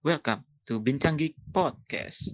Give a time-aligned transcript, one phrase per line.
[0.00, 2.32] Welcome to Bincang Geek Podcast.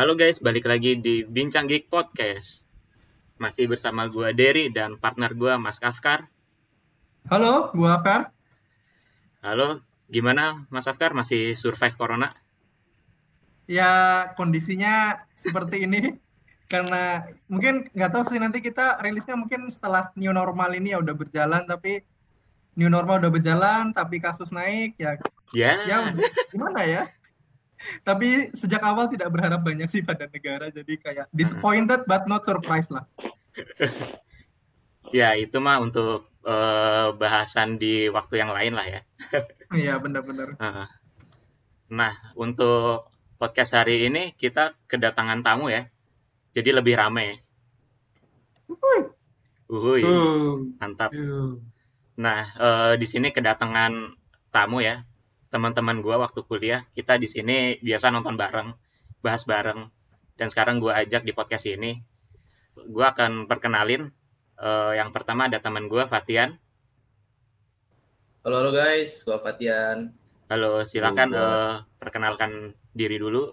[0.00, 2.64] Halo guys, balik lagi di Bincang Geek Podcast.
[3.36, 6.24] Masih bersama gua Derry dan partner gua Mas Afkar.
[7.28, 8.32] Halo, gua Afkar.
[9.44, 11.12] Halo, gimana Mas Afkar?
[11.12, 12.32] Masih survive corona?
[13.68, 13.92] Ya,
[14.40, 16.16] kondisinya seperti ini
[16.72, 21.12] karena mungkin nggak tahu sih nanti kita rilisnya mungkin setelah new normal ini ya udah
[21.12, 22.00] berjalan tapi
[22.72, 25.20] new normal udah berjalan tapi kasus naik ya
[25.52, 26.14] Ya, ya
[26.48, 27.10] gimana ya
[28.04, 32.92] tapi sejak awal tidak berharap banyak sih pada negara jadi kayak disappointed but not surprised
[32.92, 33.08] lah
[35.10, 39.00] ya itu mah untuk eh, bahasan di waktu yang lain lah ya.
[39.80, 40.56] iya benar-benar.
[41.90, 45.90] Nah, untuk podcast hari ini kita kedatangan tamu ya.
[46.54, 47.42] Jadi lebih rame.
[49.70, 50.02] Uhuy,
[50.78, 51.14] mantap.
[52.18, 54.14] Nah, eh, di sini kedatangan
[54.50, 55.06] tamu ya.
[55.50, 58.70] Teman-teman gua waktu kuliah, kita di sini biasa nonton bareng,
[59.18, 59.90] bahas bareng.
[60.38, 61.98] Dan sekarang gua ajak di podcast ini.
[62.86, 64.14] Gua akan perkenalin
[64.62, 66.54] eh, yang pertama ada teman gua Fatian.
[68.46, 70.14] Halo halo guys, gua Fatian.
[70.46, 71.42] Halo, silakan Halo.
[71.42, 72.50] eh, perkenalkan
[72.94, 73.50] diri dulu.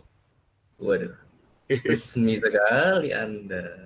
[0.78, 1.18] Waduh,
[1.90, 3.82] resmi sekali Anda.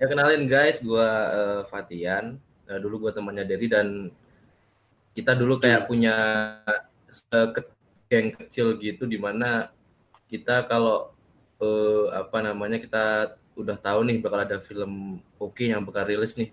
[0.00, 2.40] ya kenalin guys, gua eh, Fatian.
[2.72, 4.08] Eh, dulu gua temannya Derry dan
[5.10, 6.14] kita dulu kayak punya
[7.08, 7.74] eh, ke-
[8.10, 9.70] geng kecil gitu di mana
[10.26, 11.14] kita kalau
[11.58, 13.04] eh, apa namanya kita
[13.58, 16.50] udah tahu nih bakal ada film oke yang bakal rilis nih.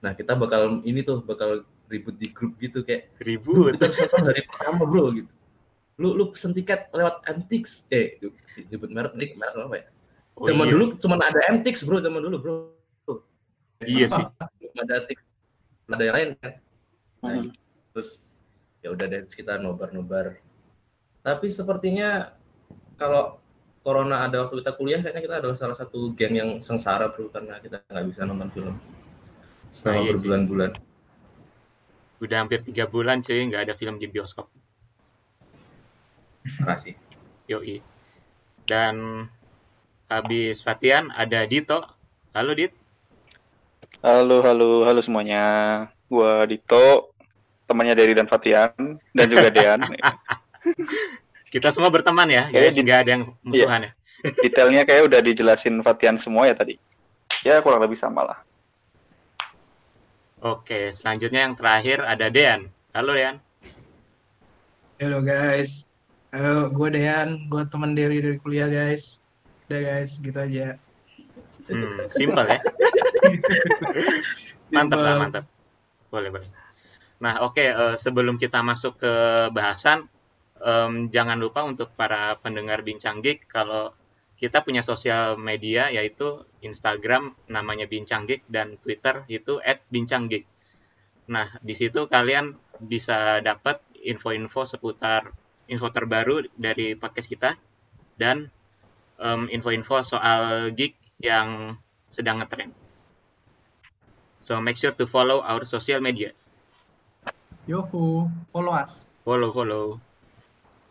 [0.00, 3.74] Nah, kita bakal ini tuh bakal ribut di grup gitu kayak Ribut.
[3.76, 5.32] kita harus nonton dari pertama bro gitu.
[6.00, 7.84] Lu lu pesen tiket lewat MTX.
[7.92, 8.16] Eh,
[8.72, 9.84] nyebut merek merek apa ya?
[10.38, 10.72] Oh, zaman iya.
[10.72, 12.54] dulu cuma ada MTX bro, zaman dulu bro.
[13.84, 14.24] Iya sih.
[14.80, 15.04] Ada.
[15.04, 16.52] Belum ada yang lain kan.
[17.20, 17.42] Nah, Hmm.
[17.44, 17.59] gitu.
[17.92, 18.30] Terus
[18.80, 20.38] ya udah deh kita nobar-nobar.
[21.20, 22.32] Tapi sepertinya
[22.96, 23.40] kalau
[23.80, 27.56] corona ada waktu kita kuliah kayaknya kita adalah salah satu geng yang sengsara bro karena
[27.64, 28.76] kita nggak bisa nonton film
[29.72, 30.16] selama Nah, iya sih.
[30.20, 30.70] berbulan-bulan.
[32.20, 34.52] Udah hampir tiga bulan cuy nggak ada film di bioskop.
[36.60, 36.94] Makasih.
[37.48, 37.80] Yoi.
[38.68, 39.26] Dan
[40.08, 41.80] habis Fatian ada Dito.
[42.36, 42.76] Halo Dit.
[44.04, 45.44] Halo, halo, halo semuanya.
[46.08, 47.09] Gua Dito,
[47.70, 49.78] temannya Derry dan Fatian, dan juga Dean.
[51.54, 52.74] Kita semua berteman ya, Kayaknya guys.
[52.74, 53.90] di- Nggak ada yang musuhan ya.
[54.44, 56.74] Detailnya kayak udah dijelasin Fatian semua ya tadi.
[57.46, 58.38] Ya kurang lebih sama lah.
[60.40, 62.68] Oke, selanjutnya yang terakhir ada Dean.
[62.90, 63.38] Halo Dean.
[65.00, 65.88] Halo guys,
[66.28, 69.24] halo gue Dean, gue teman Derry dari kuliah guys.
[69.70, 70.76] Udah guys, gitu aja.
[71.70, 72.58] Hmm, simpel ya.
[74.76, 75.44] Mantap lah, mantap.
[76.10, 76.48] Boleh, boleh.
[77.20, 79.14] Nah, oke, eh, sebelum kita masuk ke
[79.52, 80.08] bahasan,
[80.60, 83.92] em, jangan lupa untuk para pendengar Bincang Geek, kalau
[84.40, 89.60] kita punya sosial media yaitu Instagram namanya Bincang Geek dan Twitter itu
[89.92, 90.48] @bincanggeek.
[91.28, 95.28] Nah, di situ kalian bisa dapat info-info seputar
[95.68, 97.50] info terbaru dari podcast kita
[98.16, 98.48] dan
[99.20, 101.76] em, info-info soal geek yang
[102.08, 102.72] sedang ngetrend.
[104.40, 106.32] So make sure to follow our social media.
[107.70, 110.00] Yohu follow us Follow, follow.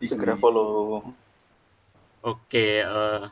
[0.00, 1.02] Segera follow.
[2.22, 3.22] Oke, eh,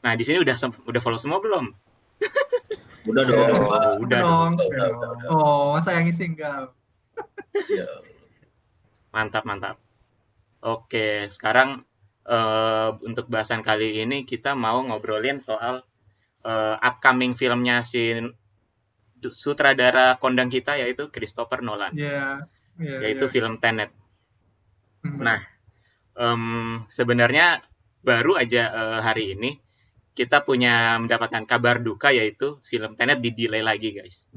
[0.00, 0.54] nah di sini udah
[0.88, 1.74] udah follow semua belum?
[3.04, 3.36] Udah dong.
[3.36, 4.50] Udah Udah dong.
[4.56, 5.28] Udah, udah, udah.
[5.28, 6.72] oh masa yang isi enggak
[7.68, 7.84] Ya.
[9.12, 9.76] Mantap, mantap.
[10.64, 11.84] Oke, sekarang
[12.24, 15.84] eh, untuk bahasan kali ini kita mau ngobrolin soal
[16.48, 18.16] eh, upcoming filmnya si
[19.20, 22.48] sutradara kondang kita yaitu Christopher Nolan, ya
[22.80, 23.32] ya yaitu ya.
[23.32, 23.90] film Tenet.
[25.04, 25.20] Hmm.
[25.20, 25.40] Nah,
[26.14, 26.42] em,
[26.88, 27.60] sebenarnya
[28.00, 29.56] baru aja eh, hari ini
[30.14, 34.30] kita punya mendapatkan kabar duka yaitu film Tenet di delay lagi, guys.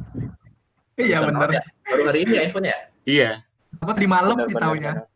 [0.98, 1.62] iya benar ya.
[1.86, 2.80] Baru hari ini ya infonya ya?
[3.08, 3.32] Iya,
[3.80, 5.08] aku tadi malam taunya benar.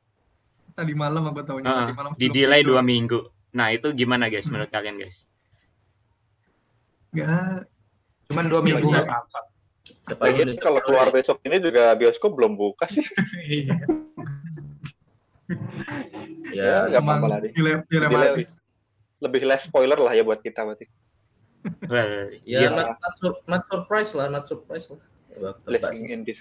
[0.72, 3.20] tadi malam aku taunya Heeh, tadi malam di delay dua minggu.
[3.52, 4.56] Nah, itu gimana guys Hmm.
[4.56, 5.26] menurut kalian guys?
[7.12, 7.68] Nggak,
[8.32, 9.51] Cuman dua minggu apa-apa.
[10.02, 10.62] Siapa Lagian dulu nih?
[10.62, 13.06] kalau keluar besok ini juga bioskop belum buka sih.
[13.48, 13.76] Iya.
[16.52, 18.56] Ya, nggak emang apa-apa lah, dilematis
[19.20, 20.88] lebih less spoiler lah ya buat kita berarti.
[21.88, 22.76] Well, Ya, yes.
[22.76, 25.00] not, not, sur- not surprise lah, not surprise lah.
[25.32, 25.56] Ya.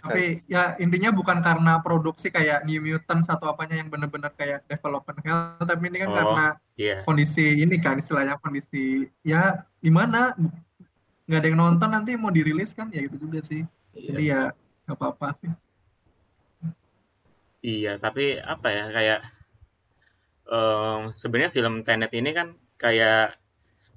[0.02, 5.18] Tapi ya intinya bukan karena produksi kayak New Mutants atau apanya yang bener-bener kayak development
[5.22, 6.16] hell, tapi ini kan Oh.
[6.18, 6.96] karena Iya.
[7.06, 10.34] kondisi ini kan istilahnya kondisi ya gimana
[11.30, 13.62] nggak ada yang nonton nanti mau dirilis kan ya gitu juga sih.
[13.94, 14.50] Jadi Iya.
[14.50, 14.54] ya
[14.84, 15.50] nggak apa-apa sih.
[17.60, 19.20] Iya, tapi apa ya kayak
[20.48, 23.36] em, sebenarnya film Tenet ini kan kayak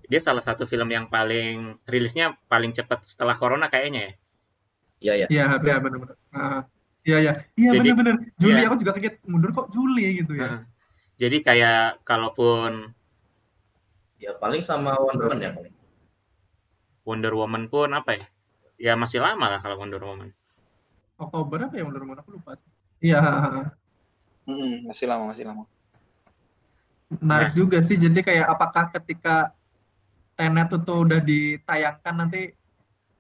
[0.06, 4.14] dia salah satu film yang paling rilisnya paling cepat setelah Corona kayaknya ya.
[5.04, 5.28] Iya, iya.
[5.32, 6.16] Iya, iya benar-benar.
[6.30, 6.62] Ah,
[7.04, 7.34] Iya, iya.
[7.60, 8.16] Iya Jadi- benar-benar.
[8.40, 8.68] Juli iya.
[8.72, 10.48] aku juga kaget mundur kok Juli gitu ya.
[10.48, 10.62] Heeh.
[11.20, 12.96] Jadi kayak kalaupun
[14.24, 15.74] Ya paling sama Wonder Woman ya paling.
[17.04, 18.26] Wonder Woman pun apa ya?
[18.80, 20.32] Ya masih lama lah kalau Wonder Woman.
[21.20, 22.72] Oktober apa ya Wonder Woman aku lupa sih.
[23.04, 23.20] Iya,
[24.44, 25.64] Mm-mm, masih lama, masih lama.
[27.14, 27.58] menarik Nah.
[27.58, 27.94] juga sih.
[27.94, 29.54] Jadi kayak apakah ketika
[30.34, 32.58] Tenet itu udah ditayangkan nanti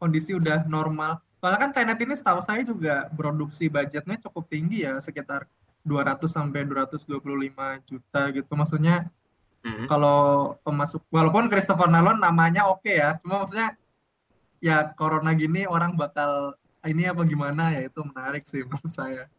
[0.01, 1.21] kondisi udah normal.
[1.37, 5.45] Soalnya kan Tenet ini setahu saya juga produksi budgetnya cukup tinggi ya, sekitar
[5.85, 8.51] 200 sampai 225 juta gitu.
[8.57, 9.13] Maksudnya
[9.63, 9.87] Mm.
[9.87, 10.19] kalau
[10.59, 13.79] pemasuk walaupun Christopher Nolan namanya oke ya, cuma maksudnya
[14.59, 16.51] ya corona gini orang bakal
[16.83, 19.31] ini apa gimana ya itu menarik sih menurut saya.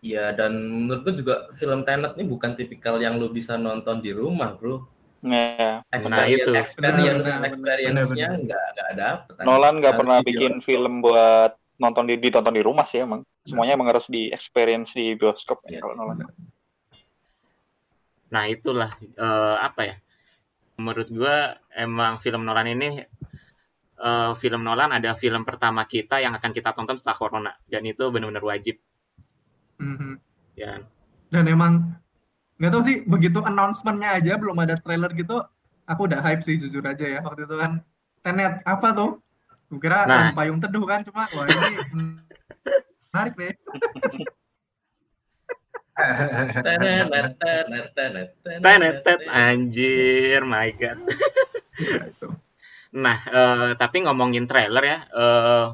[0.00, 4.12] Iya, dan menurut gue juga film Tenet ini bukan tipikal yang lu bisa nonton di
[4.12, 4.84] rumah, bro.
[5.24, 6.52] Nah, Nah, itu.
[6.52, 9.34] experience, experience-nya nggak nggak dapet.
[9.44, 10.68] Nolan nggak pernah di bikin bioskop.
[10.68, 13.24] film buat nonton di ditonton di rumah sih emang.
[13.44, 15.80] Semuanya emang harus di experience di bioskop ya Iya.
[15.80, 16.28] kalau Nolan.
[18.34, 19.96] Nah, itulah eh, apa ya?
[20.74, 22.98] Menurut gua emang film Nolan ini
[23.94, 28.10] eh, film Nolan ada film pertama kita yang akan kita tonton setelah Corona dan itu
[28.10, 28.82] benar-benar wajib
[29.78, 30.18] Mhm.
[30.54, 30.82] ya.
[31.30, 31.94] Dan emang
[32.58, 35.42] nggak tahu sih begitu announcement-nya aja belum ada trailer gitu,
[35.82, 37.82] aku udah hype sih jujur aja ya waktu itu kan
[38.22, 39.10] Tenet apa tuh?
[39.68, 40.30] Gue kira Nah.
[40.32, 41.74] Payung teduh kan cuma wah ini
[43.10, 43.52] menarik nih.
[45.94, 50.98] Tenet, tenet, tenet, tenet, Tenet, tet, anjir, my god.
[52.94, 55.66] Nah, eh, tapi ngomongin trailer ya, eh,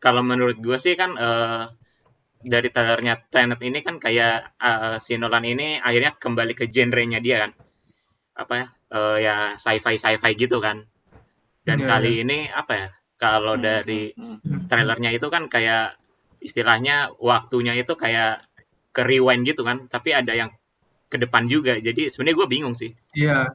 [0.00, 1.68] kalau menurut gue sih kan eh,
[2.40, 7.44] dari trailernya Tenet ini kan kayak eh, si Nolan ini akhirnya kembali ke genrenya dia
[7.44, 7.52] kan,
[8.40, 8.66] apa ya,
[8.96, 10.80] eh, ya sci-fi sci-fi gitu kan.
[11.60, 12.88] Dan kali ini apa ya,
[13.20, 14.16] kalau dari
[14.64, 15.98] trailernya itu kan kayak
[16.46, 18.46] istilahnya waktunya itu kayak
[18.94, 20.50] ke rewind gitu kan, tapi ada yang
[21.10, 21.76] ke depan juga.
[21.76, 22.94] Jadi sebenarnya gue bingung sih.
[23.12, 23.52] Iya,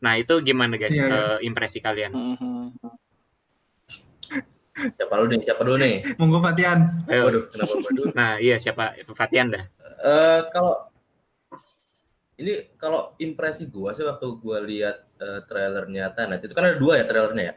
[0.00, 1.12] Nah, itu gimana guys Iya, iya.
[1.12, 2.12] eh, impresi kalian?
[2.16, 2.94] hmm, hmm, hmm.
[4.96, 5.40] Siapa dulu nih?
[5.44, 5.94] Siapa dulu nih?
[6.16, 6.78] monggo Fatian.
[7.04, 7.22] Ayo.
[7.28, 8.08] Waduh, kenapa gue dulu?
[8.14, 8.96] Nah, iya siapa?
[9.12, 9.64] Fatian dah.
[9.98, 10.88] Eh, kalau
[12.38, 17.02] ini kalau impresi gua sih waktu gua lihat eh, trailernya Tenet itu kan ada dua
[17.02, 17.54] ya trailernya ya.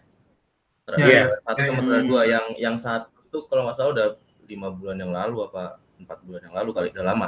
[0.90, 1.24] Trailer Iya.
[1.46, 4.08] satu Iya, sama trailer dua yang yang satu kalau nggak salah udah
[4.48, 7.28] lima bulan yang lalu apa empat bulan yang lalu kali udah lama.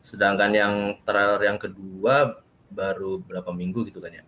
[0.00, 4.24] Sedangkan yang trailer yang kedua baru berapa minggu gitu kan ya.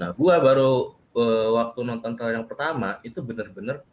[0.00, 3.84] Nah, gua baru eh, waktu nonton trailer yang pertama itu bener-bener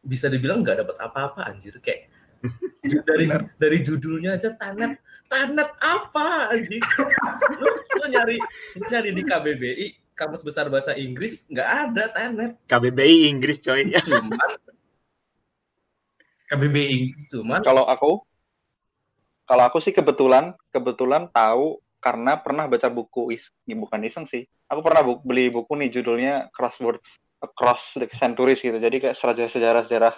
[0.00, 2.08] bisa dibilang nggak dapat apa-apa anjir kayak
[3.08, 3.28] dari
[3.60, 4.96] dari judulnya aja tanet
[5.28, 6.80] tanet apa anjing
[7.60, 8.40] lu, lu nyari
[8.80, 9.86] lu nyari di KBBI
[10.16, 13.92] kamus besar bahasa Inggris nggak ada tanet KBBI Inggris coy.
[13.92, 14.56] cuman
[16.50, 17.30] KBBI.
[17.30, 18.26] cuman Kalau aku,
[19.46, 24.42] kalau aku sih kebetulan, kebetulan tahu karena pernah baca buku is, ya bukan iseng sih.
[24.66, 27.06] Aku pernah bu- beli buku nih judulnya Crosswords
[27.38, 28.74] Across the Centuries gitu.
[28.82, 30.14] Jadi kayak sejarah-sejarah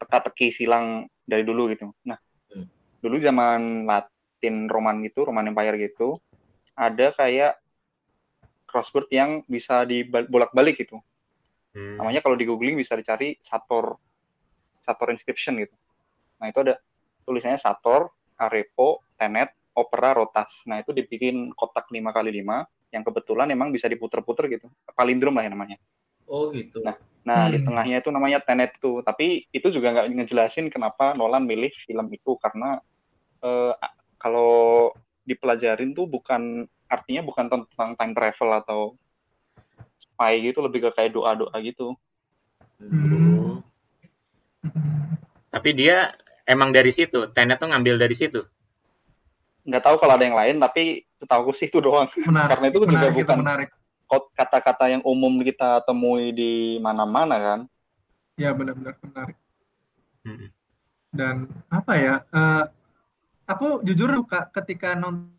[0.00, 1.92] teka-teki silang dari dulu gitu.
[2.02, 2.18] Nah,
[2.50, 2.66] Hmm.
[2.98, 6.18] dulu zaman Latin Roman gitu, Roman Empire gitu,
[6.74, 7.60] ada kayak
[8.66, 10.98] crossword yang bisa dibolak-balik gitu.
[11.76, 12.00] Hmm.
[12.00, 13.94] Namanya kalau di googling bisa dicari Sator
[14.80, 15.74] Sator inscription gitu.
[16.40, 16.74] Nah itu ada
[17.24, 18.10] tulisannya Sator,
[18.40, 20.64] Arepo, Tenet, Opera, Rotas.
[20.66, 24.66] Nah itu dibikin kotak 5 kali 5 yang kebetulan emang bisa diputer-puter gitu.
[24.96, 25.76] Palindrom lah ya namanya.
[26.26, 27.66] oh gitu Nah, Nah di Hmm.
[27.68, 29.04] tengahnya itu namanya Tenet tuh.
[29.04, 32.80] Tapi itu juga nggak ngejelasin kenapa Nolan milih film itu karena
[33.44, 33.74] eh,
[34.20, 34.90] kalau
[35.24, 38.80] dipelajarin tuh bukan artinya bukan tentang time travel atau
[40.00, 41.94] spy gitu lebih ke kayak doa-doa gitu.
[42.80, 43.49] Hmm.
[45.50, 47.26] Tapi dia emang dari situ.
[47.30, 48.42] Tenet tuh ngambil dari situ.
[49.60, 52.48] nggak tahu kalau ada yang lain tapi setahu sih itu doang Menarik.
[52.48, 53.68] Karena itu juga menarik, itu bukan- menarik.
[54.34, 57.60] Kata-kata yang umum kita temui di mana-mana kan
[58.34, 59.36] Ya benar-benar menarik.
[60.24, 60.48] Hmm.
[61.12, 61.36] Dan
[61.68, 62.14] apa ya?
[62.24, 62.64] eh,
[63.46, 65.30] aku jujur suka ketika nonton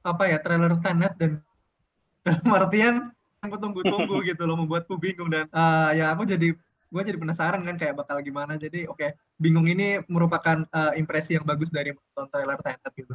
[0.00, 1.40] apa ya trailer Tenet dan
[2.26, 2.94] dalam artian
[3.40, 6.52] aku tunggu-tunggu gitu loh membuatku bingung dan uh, ya aku jadi
[6.90, 11.38] gue jadi penasaran kan kayak bakal gimana jadi oke okay, bingung ini merupakan uh, impresi
[11.38, 13.14] yang bagus dari nonton trailer Tenet gitu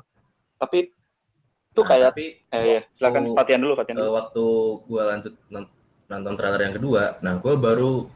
[0.55, 0.95] tapi
[1.75, 4.15] itu nah, kayak tapi eh, ya silakan Fatian dulu Fatian dulu.
[4.15, 4.45] waktu
[4.87, 5.33] gue lanjut
[6.07, 8.07] nonton trailer yang kedua nah gue baru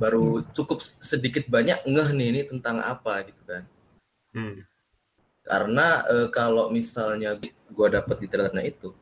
[0.00, 3.62] baru cukup sedikit banyak ngeh nih ini tentang apa gitu kan
[4.32, 4.64] hmm.
[5.44, 7.36] karena e, kalau misalnya
[7.68, 8.96] gue dapet di trailernya itu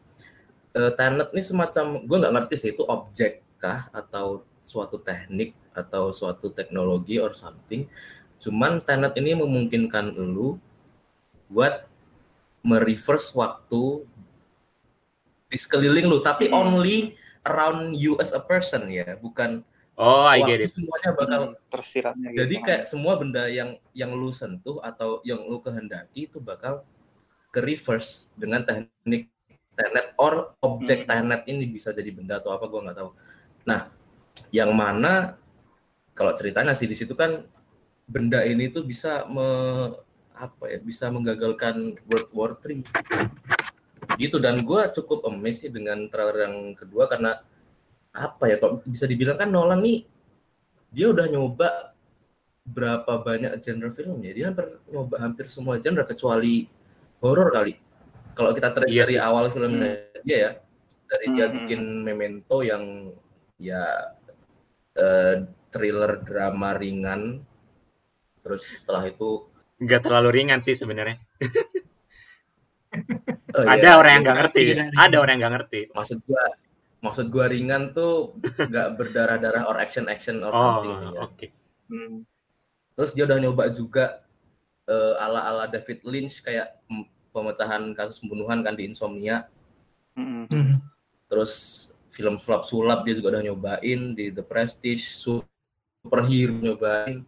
[0.75, 6.11] e, Tenet ini semacam gue nggak ngerti sih itu objek kah atau suatu teknik atau
[6.11, 7.87] suatu teknologi or something
[8.37, 10.61] cuman Tenet ini memungkinkan lu
[11.49, 11.87] buat
[12.67, 14.03] mereverse waktu
[15.47, 16.57] di sekeliling lu tapi hmm.
[16.59, 16.97] only
[17.47, 19.63] around you as a person ya bukan
[19.97, 20.77] Oh, I get it.
[20.77, 22.45] Semuanya bakal tersiratnya gitu.
[22.45, 26.85] Jadi kayak semua benda yang yang lu sentuh atau yang lu kehendaki itu bakal
[27.49, 29.33] ke reverse dengan teknik
[29.73, 31.09] tenet or objek hmm.
[31.09, 33.11] tenet ini bisa jadi benda atau apa gua nggak tahu.
[33.65, 33.89] Nah,
[34.55, 35.39] yang mana
[36.17, 37.45] kalau ceritanya sih di situ kan
[38.07, 39.47] benda ini tuh bisa me,
[40.33, 46.47] apa ya bisa menggagalkan World War 3 gitu dan gue cukup amazed sih dengan trailer
[46.47, 47.43] yang kedua karena
[48.17, 50.09] apa ya kok bisa dibilang kan Nolan nih
[50.89, 51.93] dia udah nyoba
[52.67, 56.67] berapa banyak genre filmnya dia hampir nyoba hampir semua genre kecuali
[57.21, 57.77] horor kali
[58.33, 58.97] kalau kita terus yes.
[58.97, 60.23] Iya dari awal filmnya hmm.
[60.25, 60.51] dia ya
[61.07, 61.35] dari hmm.
[61.37, 63.13] dia bikin Memento yang
[63.61, 63.83] ya
[64.97, 65.35] uh,
[65.71, 67.45] thriller drama ringan
[68.41, 69.45] terus setelah itu
[69.77, 71.21] nggak terlalu ringan sih sebenarnya
[73.57, 73.99] oh, ada iya.
[73.99, 74.61] orang yang nggak ngerti
[74.97, 76.45] ada orang yang nggak ngerti maksud gua
[77.05, 81.09] maksud gua ringan tuh nggak berdarah-darah or action action or oh, something ya.
[81.11, 81.49] oke okay.
[81.93, 82.25] hmm.
[82.97, 84.25] terus dia udah nyoba juga
[84.89, 86.81] uh, ala ala David Lynch kayak
[87.37, 89.45] pemecahan kasus pembunuhan kan di Insomnia
[90.17, 90.49] hmm.
[90.49, 90.77] hmm.
[91.29, 91.86] terus
[92.17, 97.21] film sulap sulap dia juga udah nyobain di The Prestige superhero nyobain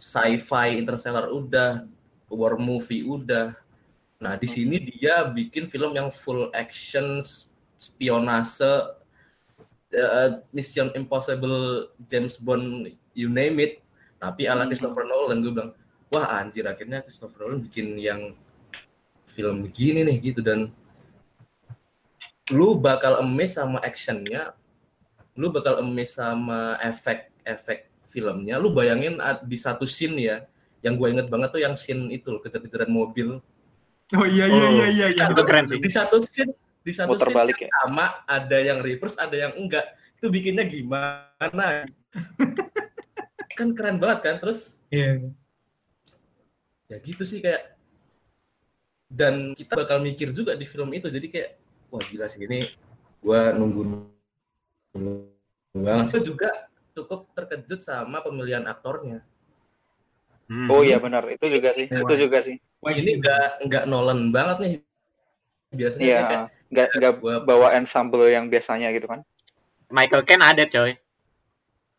[0.00, 1.84] sci-fi interstellar udah
[2.32, 3.52] war movie udah
[4.16, 7.20] nah di sini dia bikin film yang full action
[7.76, 8.96] spionase,
[9.92, 13.84] uh, Mission Impossible, James Bond, you name it.
[14.16, 14.72] Tapi ala hmm.
[14.72, 15.72] Christopher Nolan gue bilang,
[16.08, 18.32] wah anjir akhirnya Christopher Nolan bikin yang
[19.28, 20.72] film begini nih gitu dan
[22.52, 24.54] lu bakal emes sama actionnya,
[25.34, 28.60] lu bakal emes sama efek-efek filmnya.
[28.60, 30.36] Lu bayangin di satu scene ya,
[30.82, 33.42] yang gue inget banget tuh yang scene itu kejar-kejaran mobil.
[34.14, 35.24] Oh iya iya iya iya, iya.
[35.34, 35.82] itu keren sih.
[35.82, 36.54] Di satu scene
[36.86, 37.66] di satu Muter balik ya.
[37.82, 39.82] sama ada yang reverse ada yang enggak
[40.22, 41.82] itu bikinnya gimana
[43.58, 45.18] kan keren banget kan terus yeah.
[46.86, 47.74] ya gitu sih kayak
[49.10, 51.50] dan kita bakal mikir juga di film itu jadi kayak
[51.96, 52.44] wah gila sih.
[52.44, 52.60] Ini
[53.24, 54.04] gua nunggu
[55.72, 59.24] banget juga cukup terkejut sama pemilihan aktornya.
[60.46, 60.70] Hmm.
[60.70, 61.24] oh iya benar.
[61.32, 61.88] Itu juga sih.
[61.88, 62.60] Itu juga sih.
[62.84, 64.72] Wah ini enggak enggak Nolan banget nih
[65.74, 66.22] biasanya yeah.
[66.22, 69.24] kayak nggak nggak bawa ensemble yang biasanya gitu kan?
[69.88, 70.94] Michael Ken ada coy.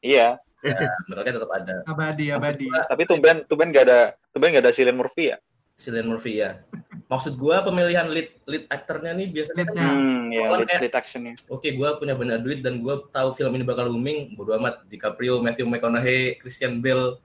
[0.05, 0.39] Iya.
[0.65, 0.77] Ya,
[1.11, 1.75] Michael Ken tetap ada.
[1.85, 2.67] Abadi abadi.
[2.69, 3.99] Tapi tumben tumben nggak ada
[4.31, 5.37] tumben nggak ada Cillian Murphy ya?
[5.77, 6.57] Cillian Murphy ya
[7.07, 11.33] maksud gua pemilihan lead lead aktornya nih biasanya kan hmm, ya, lead, kayak, lead actionnya
[11.47, 14.83] oke okay, gua punya banyak duit dan gua tahu film ini bakal booming bodo amat
[14.91, 17.19] DiCaprio Matthew McConaughey Christian Bale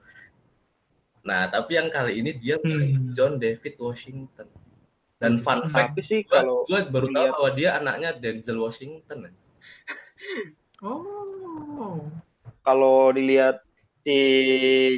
[1.23, 3.15] nah tapi yang kali ini dia hmm.
[3.15, 4.47] John David Washington
[5.23, 9.31] dan fun fact sih kalau gue baru tahu bahwa dia anaknya Denzel Washington.
[10.83, 12.11] oh.
[12.59, 13.63] Kalau dilihat
[14.03, 14.19] si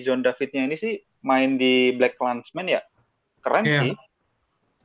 [0.02, 2.82] John Davidnya ini sih main di Black Clansman ya,
[3.46, 3.82] keren yeah.
[3.86, 3.94] sih.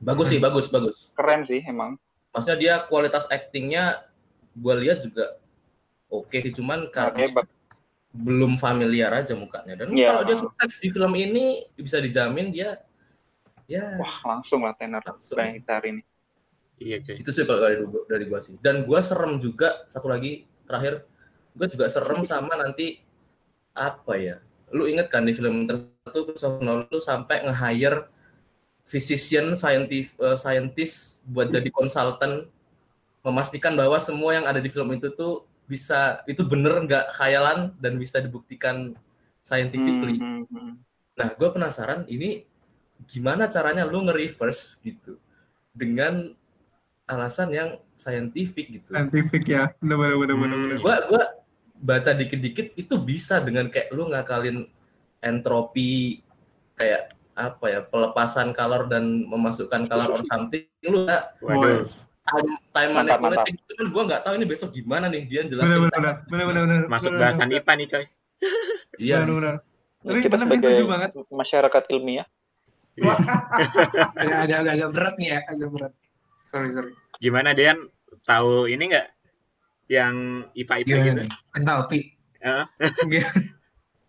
[0.01, 1.13] Bagus sih, bagus, bagus.
[1.13, 1.95] Keren sih emang.
[2.33, 4.01] Maksudnya dia kualitas aktingnya
[4.57, 5.37] gue lihat juga
[6.11, 7.45] oke okay sih, cuman karena okay,
[8.11, 9.77] belum familiar aja mukanya.
[9.77, 10.11] Dan yeah.
[10.11, 12.81] kalau dia sukses di film ini bisa dijamin dia
[13.71, 16.03] ya wah langsung lah kita hari ini
[16.83, 17.79] iya cuy itu sih kalau dari
[18.11, 21.07] dari gua sih dan gua serem juga satu lagi terakhir
[21.55, 22.99] gua juga serem sama nanti
[23.71, 24.43] apa ya
[24.75, 28.11] lu inget kan di film tertentu Christopher Nolan tuh sampai nge-hire
[28.85, 32.49] physician scientist uh, scientist buat jadi konsultan
[33.21, 37.95] memastikan bahwa semua yang ada di film itu tuh bisa itu bener nggak khayalan dan
[37.95, 38.97] bisa dibuktikan
[39.45, 40.17] scientifically.
[40.19, 40.73] Hmm, hmm, hmm.
[41.15, 42.43] Nah, gue penasaran ini
[43.05, 45.17] gimana caranya lu nge-reverse gitu
[45.73, 46.33] dengan
[47.09, 48.89] alasan yang scientific gitu.
[48.91, 50.81] Scientific ya, benar benar benar hmm.
[50.81, 51.23] Gua gua
[51.81, 54.69] baca dikit-dikit itu bisa dengan kayak lu ngakalin
[55.21, 56.21] entropi
[56.77, 61.79] kayak apa ya pelepasan color dan memasukkan color or something lu nggak Waduh.
[62.21, 65.87] time time Mantap, manipulating itu kan gue nggak tahu ini besok gimana nih dia jelasin
[65.89, 66.81] benar benar benar benar.
[66.85, 67.63] Masuk benar, bahasan benar.
[67.63, 68.05] IPA nih, coy.
[68.99, 69.55] iya Benar benar.
[70.01, 71.09] Tapi kita sebagai setuju banget.
[71.29, 72.27] masyarakat ilmiah
[74.19, 75.93] agak agak agak, agak berat nih ya agak berat
[76.43, 77.77] sorry sorry Gimana Dean?
[78.27, 79.07] Tahu ini nggak?
[79.87, 80.15] Yang
[80.57, 81.21] IPA-IPA gimana gitu?
[81.21, 81.99] nih entalpi
[82.41, 82.65] Heeh.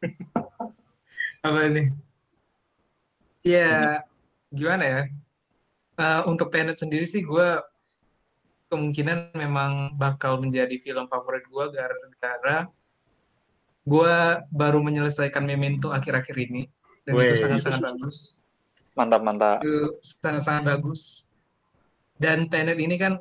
[1.46, 1.86] apa nih
[3.42, 4.02] ya
[4.50, 5.02] gimana ya
[5.92, 7.60] Eh, untuk Tenet sendiri sih gue
[8.72, 12.64] kemungkinan memang bakal menjadi film favorit gue gara-gara
[13.84, 14.14] gue
[14.48, 16.64] baru menyelesaikan Memento akhir-akhir ini
[17.04, 17.28] dan Weh.
[17.28, 18.40] itu sangat-sangat bagus
[18.96, 21.28] mantap mantap itu sangat-sangat bagus.
[22.16, 23.18] Dan Tenet ini kan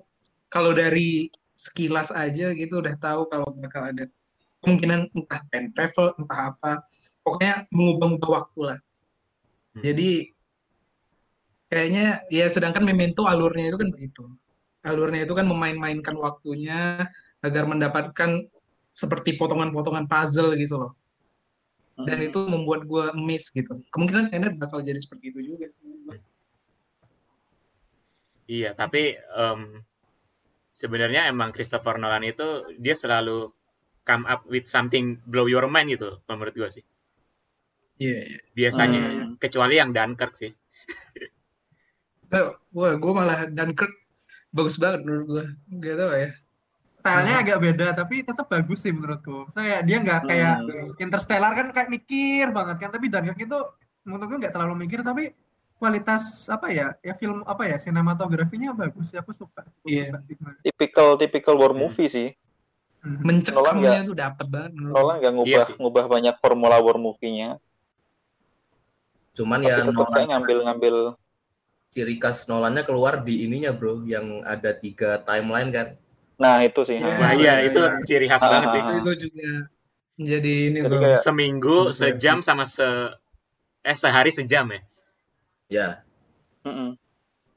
[0.47, 4.05] kalau dari sekilas aja gitu udah tahu kalau bakal ada
[4.61, 6.85] kemungkinan entah time travel, entah apa.
[7.25, 8.79] Pokoknya mengubah-ubah waktu lah.
[9.75, 9.83] Hmm.
[9.83, 10.09] Jadi
[11.71, 12.03] kayaknya
[12.37, 14.23] ya sedangkan Memento alurnya itu kan begitu.
[14.89, 17.05] Alurnya itu kan memain-mainkan waktunya
[17.45, 18.31] agar mendapatkan
[18.91, 20.91] seperti potongan-potongan puzzle gitu loh.
[22.07, 22.27] Dan Hmm.
[22.27, 23.71] itu membuat gue miss gitu.
[23.93, 25.67] Kemungkinan Tenet bakal jadi seperti itu juga.
[28.55, 29.01] Iya, tapi
[29.41, 29.61] em,
[30.81, 32.47] sebenarnya emang Christopher Nolan itu
[32.83, 33.37] dia selalu
[34.07, 36.83] come up with something blow your mind gitu, menurut gua sih.
[38.01, 38.39] Iya, iya.
[38.51, 39.31] Biasanya, Hmm.
[39.37, 40.51] kecuali yang Dunkirk sih.
[42.31, 43.91] Eh, Wah, gue malah Dunkirk
[44.49, 45.45] bagus banget menurut gue.
[45.77, 46.29] Gak tau ya.
[46.97, 49.45] Stylenya agak beda tapi tetap bagus sih menurutku.
[49.47, 50.93] Saya dia nggak kayak Hmm.
[50.97, 53.57] Interstellar kan kayak mikir banget kan, tapi Dunkirk itu
[54.01, 55.33] menurutku nggak terlalu mikir tapi
[55.75, 59.65] kualitas apa ya ya film apa ya sinematografinya bagus sih aku suka.
[59.81, 60.13] Iya.
[60.23, 60.61] sih sebenarnya.
[60.63, 62.29] typical typical war movie sih
[63.01, 63.17] Hmm.
[63.19, 65.73] Mencekamnya tuh dapat banget Nolan nggak ngubah Iya sih.
[65.73, 67.57] ngubah banyak formula war movie-nya
[69.31, 70.95] cuman tapi ya Nolan ngambil ngambil
[71.91, 75.87] ciri khas Nolannya keluar di ininya bro yang ada tiga timeline kan
[76.41, 77.15] nah itu sih Iya.
[77.21, 78.01] Wah iya, itu iya.
[78.07, 78.81] ciri khas Ah, banget ah, sih.
[78.81, 78.95] ah.
[78.97, 79.49] Itu juga
[80.17, 80.99] menjadi ini Jadi tuh.
[81.01, 82.87] kayak- Seminggu, Bisa sejam sama se
[83.81, 84.81] eh sehari sejam ya.
[85.71, 85.87] ya
[86.61, 86.93] Mm-mm.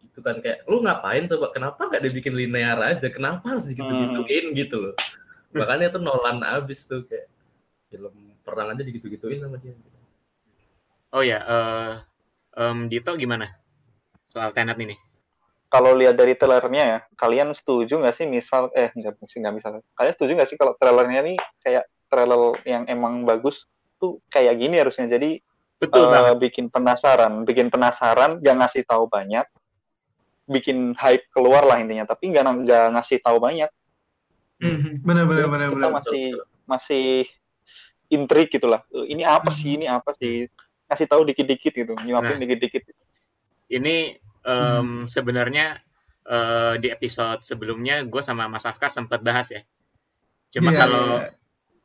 [0.04, 4.76] itu kan kayak lu ngapain coba kenapa nggak dibikin linear aja kenapa harus digitu-gituin gitu
[4.80, 4.94] loh
[5.52, 7.26] makanya tuh Nolan abis tuh kayak
[7.90, 8.14] film
[8.46, 9.74] perang aja digitu-gituin sama dia
[11.14, 11.92] Oh ya, eh
[12.58, 13.46] em, Dito gimana
[14.26, 14.96] soal Tenet ini?
[15.74, 19.82] kalau lihat dari trailernya ya kalian setuju nggak sih misal eh nggak sih nggak misal
[19.98, 21.34] kalian setuju nggak sih kalau trailernya ini
[21.66, 23.66] kayak trailer yang emang bagus
[23.98, 25.42] tuh kayak gini harusnya jadi
[25.82, 26.38] Betul banget.
[26.46, 29.42] bikin penasaran bikin penasaran gak ngasih tahu banyak
[30.46, 33.70] bikin hype keluar lah intinya tapi nggak nggak ngasih tahu banyak
[34.62, 35.02] Mhm.
[35.02, 35.90] Benar benar benar kita benar.
[35.98, 36.24] masih
[36.70, 37.06] masih
[38.06, 40.46] intrik gitu lah Eh, ini apa sih ini apa sih
[40.88, 42.40] ngasih tahu dikit-dikit gitu nyuapin Nah.
[42.44, 42.84] dikit-dikit
[43.64, 45.80] Ini em, sebenarnya
[46.24, 49.64] eh, di episode sebelumnya gue sama Mas Afka sempat bahas ya.
[50.52, 51.30] Cuma Iya, kalau iya.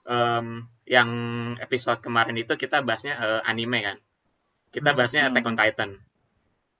[0.05, 0.47] em,
[0.83, 1.09] yang
[1.59, 3.97] episode kemarin itu kita bahasnya eh, anime kan.
[4.69, 5.29] Kita bahasnya Hmm.
[5.33, 5.91] Attack on Titan.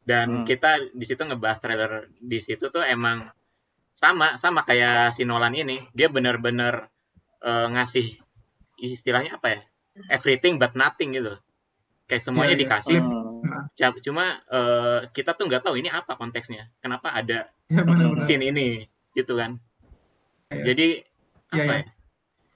[0.04, 0.46] Dan Hmm.
[0.46, 3.32] kita di situ ngebahas trailer di situ tuh emang
[3.96, 5.80] sama sama kayak si Nolan ini.
[5.96, 6.92] Dia bener-bener
[7.40, 8.20] eh, ngasih
[8.84, 9.62] istilahnya apa ya?
[10.12, 11.40] Everything but nothing gitu.
[12.10, 12.64] Kayak semuanya Iya, iya.
[12.66, 13.00] dikasih.
[13.00, 13.64] Hmm.
[13.72, 16.68] Ca- Cuma eh, kita tuh nggak tahu ini apa konteksnya.
[16.80, 18.20] Kenapa ada Ya benar benar.
[18.20, 19.62] scene ini gitu kan.
[20.50, 20.74] Iya.
[20.74, 20.88] Jadi
[21.50, 21.82] Iya, apa iya.
[21.86, 21.92] ya?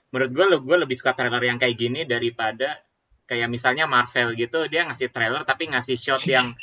[0.10, 2.82] Menurut gue gue lebih suka trailer yang kayak gini daripada
[3.24, 6.54] kayak misalnya Marvel gitu dia ngasih trailer tapi ngasih shot yang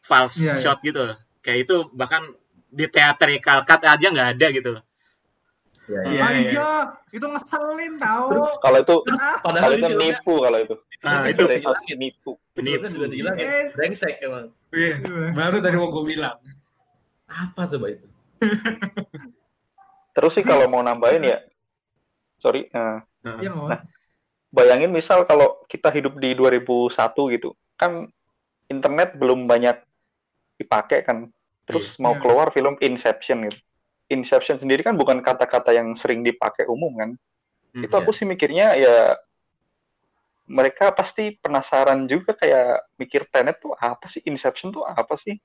[0.00, 0.60] false Iya, iya.
[0.60, 1.04] shot gitu.
[1.40, 2.24] Kayak itu bahkan
[2.70, 4.72] di theatrical cut aja nggak ada gitu.
[5.90, 6.40] Ya, Iya, ah iya.
[6.46, 6.70] iya,
[7.10, 8.28] itu ngeselin tahu.
[8.58, 11.42] kalau itu Ah, padahal itu filmnya nipu kalau itu Ah, di itu
[11.96, 13.64] nipu filmnya juga dihilangin Eh.
[13.72, 14.94] brengsek emang Iya.
[15.32, 16.38] Baru tadi mau gue bilang.
[17.26, 18.06] apa coba itu
[20.12, 21.38] terus sih kalau mau nambahin ya
[22.36, 22.98] sorry eh,
[23.38, 23.66] Iya mau.
[23.66, 23.84] Nah,
[24.50, 26.90] bayangin misal kalau kita hidup di 2001
[27.30, 28.10] gitu kan
[28.66, 29.78] internet belum banyak
[30.56, 31.30] dipakai kan
[31.62, 32.00] terus Iya.
[32.00, 32.20] mau Iya.
[32.20, 33.58] keluar film Inception gitu
[34.10, 37.10] Inception sendiri kan bukan kata-kata yang sering dipakai umum kan?
[37.70, 39.14] Hmm, itu aku sih mikirnya ya
[40.50, 44.18] mereka pasti penasaran juga kayak mikir Tenet tuh apa sih?
[44.26, 45.38] Inception tuh apa sih?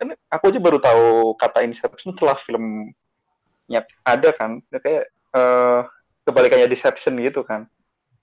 [0.00, 4.64] Kan aku aja baru tahu kata Inception setelah filmnya ada kan?
[4.72, 5.80] Dia kayak eh,
[6.24, 7.68] kebalikannya Deception gitu kan?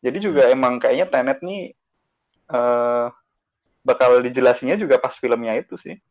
[0.02, 1.78] Jadi juga emang kayaknya Tenet nih
[2.50, 3.08] eh,
[3.86, 6.02] bakal dijelasinnya juga pas filmnya itu sih.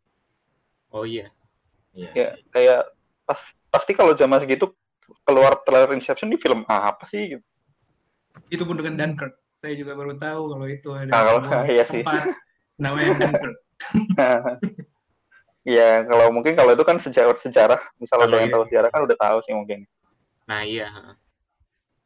[0.94, 1.34] Oh iya.
[1.96, 2.10] Iya.
[2.12, 2.82] ya kayak
[3.26, 4.70] pas pasti kalau zaman segitu
[5.22, 7.44] keluar trailer Inception di film apa sih gitu.
[8.48, 9.34] Itu pun dengan Dunkirk.
[9.58, 12.02] Saya juga baru tahu kalau itu ada Ah, kalau- sebuah iya sih.
[12.78, 13.56] Namanya Dunkirk.
[15.66, 18.54] Iya, kalau mungkin kalau itu kan sejarah sejarah, misal Kalau ada yang iya.
[18.54, 19.82] tahu sejarah kan udah tahu sih mungkin.
[20.46, 20.86] Nah iya.
[20.86, 21.14] heeh.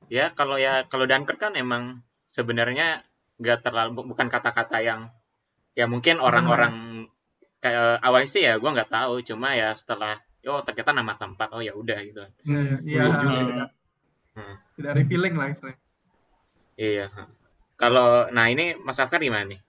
[0.09, 3.05] Ya kalau ya kalau Dunkirk kan emang sebenarnya
[3.37, 5.13] nggak terlalu bu- bukan kata-kata yang
[5.77, 7.05] ya mungkin orang-orang
[7.61, 11.61] kayak awalnya sih ya gue nggak tahu cuma ya setelah oh ternyata nama tempat oh
[11.61, 12.21] ya udah gitu.
[12.43, 13.03] Iya, iya.
[13.05, 13.65] Iya
[14.31, 14.55] Hmm.
[14.73, 15.81] tidak revealing lah istilahnya.
[16.75, 17.07] Iya.
[17.75, 19.61] Kalau nah ini Mas Afkar gimana nih?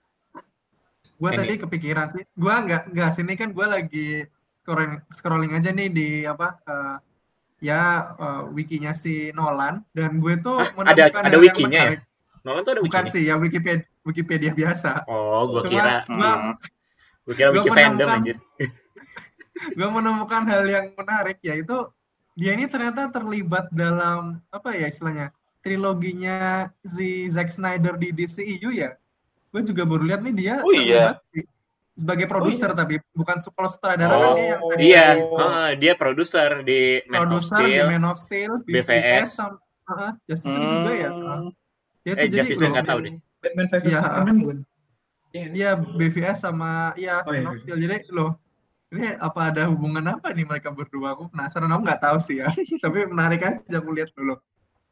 [1.14, 1.36] Gue Ini.
[1.36, 2.22] tadi kepikiran sih.
[2.32, 4.08] Gue nggak nggak sini kan gue lagi
[4.58, 6.96] scrolling scrolling aja nih di apa eh,
[7.60, 7.80] ya
[8.14, 11.98] eh, wikinya si Nolan dan gue tuh Hah, ada- ada yang wikinya ya?
[12.42, 13.12] Nolan tuh ada Bukan wikinya?
[13.12, 15.06] sih ya Wikipedia Wikipedia biasa.
[15.06, 16.54] Oh, gue kira gua Hmm.
[17.22, 18.36] gue kira wiki fandom anjir.
[19.68, 21.86] Gue menemukan hal yang menarik yaitu
[22.32, 25.30] dia ini ternyata terlibat dalam apa ya istilahnya
[25.62, 26.38] triloginya
[26.82, 28.98] si Zack Snyder di DCEU ya.
[29.48, 31.20] Gue juga baru lihat nih dia Oh, iya.
[31.92, 35.06] sebagai produser tapi bukan kalau sutradara kan Oh, dia yang tadi Iya,
[35.76, 37.84] dia produser di Man of produser di Steel.
[37.86, 38.88] Man of Steel, BVS.
[38.88, 39.56] BVS, sama
[39.92, 41.10] uh, Justice League juga ya.
[41.12, 41.48] Hmm.
[42.02, 43.14] Dia Eh, tuh jadi Justice League nggak tahu deh.
[43.38, 43.98] Batman vs Iya.
[44.00, 44.58] Superman bukan?
[45.32, 45.46] Iya.
[45.52, 47.62] Iya, BVS sama iya Oh, iya, Man of iya.
[47.62, 47.76] Steel.
[47.78, 48.30] Jadi loh,
[48.92, 51.16] ini apa ada hubungan apa nih mereka berdua?
[51.16, 52.48] Aku penasaran, aku nggak tahu sih ya.
[52.84, 54.34] Tapi menarik aja aku lihat dulu.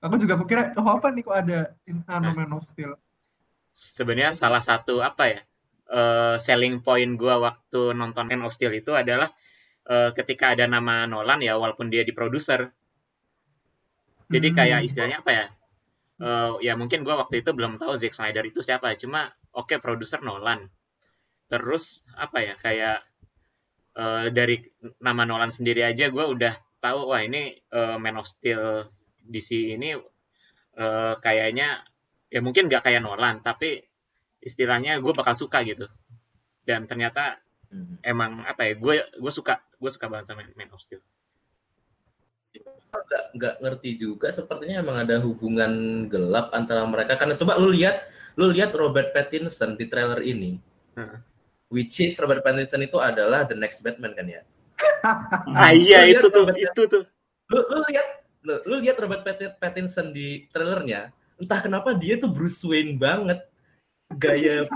[0.05, 1.59] Aku juga pikir, oh apa nih kok ada
[1.91, 2.35] in- anu Nah.
[2.37, 2.95] Man of Steel?
[3.97, 5.41] sebenarnya salah satu apa ya
[5.99, 9.29] eh, selling point gua waktu nonton Man of Steel itu adalah
[9.95, 12.61] eh, ketika ada nama Nolan ya walaupun dia di produser
[14.31, 14.57] jadi Hmm.
[14.59, 15.47] kayak istilahnya apa ya
[16.21, 20.21] Eh, ya mungkin gua waktu itu belum tahu Zack Snyder itu siapa cuma oke produser
[20.23, 20.61] Nolan
[21.53, 23.05] terus apa ya kayak
[24.01, 24.57] eh, dari
[25.05, 28.89] nama Nolan sendiri aja gua udah tahu wah ini eh, Man of Steel
[29.29, 29.93] DC ini
[30.81, 31.85] eh, kayaknya
[32.33, 33.85] ya mungkin nggak kayak Nolan tapi
[34.41, 35.85] istilahnya gue bakal suka gitu
[36.65, 37.37] dan ternyata
[37.71, 38.03] Hmm.
[38.03, 40.99] emang apa ya gue gue suka gue suka banget sama Man of Steel
[42.91, 45.71] nggak nggak ngerti juga sepertinya emang ada hubungan
[46.11, 50.59] gelap antara mereka karena coba lu lihat lu lihat Robert Pattinson di trailer ini.
[51.71, 54.43] Which is Robert Pattinson itu adalah the next Batman kan ya?
[55.57, 57.03] Ah iya itu tuh Robert- itu tuh.
[57.51, 58.09] Lu lu lihat
[58.45, 61.09] lu, lu lihat Robert Pat- Pattinson di trailernya
[61.41, 63.41] entah kenapa dia tuh Bruce Wayne banget.
[64.11, 64.67] Gaya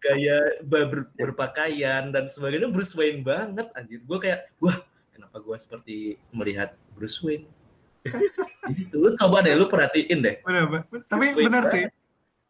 [0.00, 4.00] gaya ber- ber- berpakaian dan sebagainya Bruce Wayne banget anjir.
[4.02, 4.80] Gue kayak wah
[5.12, 5.96] kenapa gue seperti
[6.32, 7.46] melihat Bruce Wayne?
[8.94, 10.36] Lu coba deh lu perhatiin deh.
[10.42, 11.92] Bener, be- tapi bener what?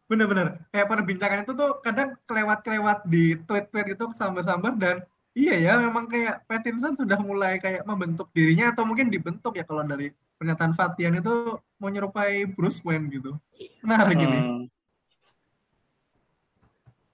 [0.05, 0.61] Bener-bener.
[0.69, 5.01] Kayak perbincangan itu tuh kadang kelewat-kelewat di tweet-tweet itu sambar-sambar dan
[5.33, 9.81] iya ya memang kayak Pattinson sudah mulai kayak membentuk dirinya atau mungkin dibentuk ya kalau
[9.81, 11.33] dari pernyataan Fatian itu
[11.77, 13.33] mau nyerupai Bruce Wayne gitu.
[13.81, 14.39] Menarik ini.
[14.39, 14.63] Hmm.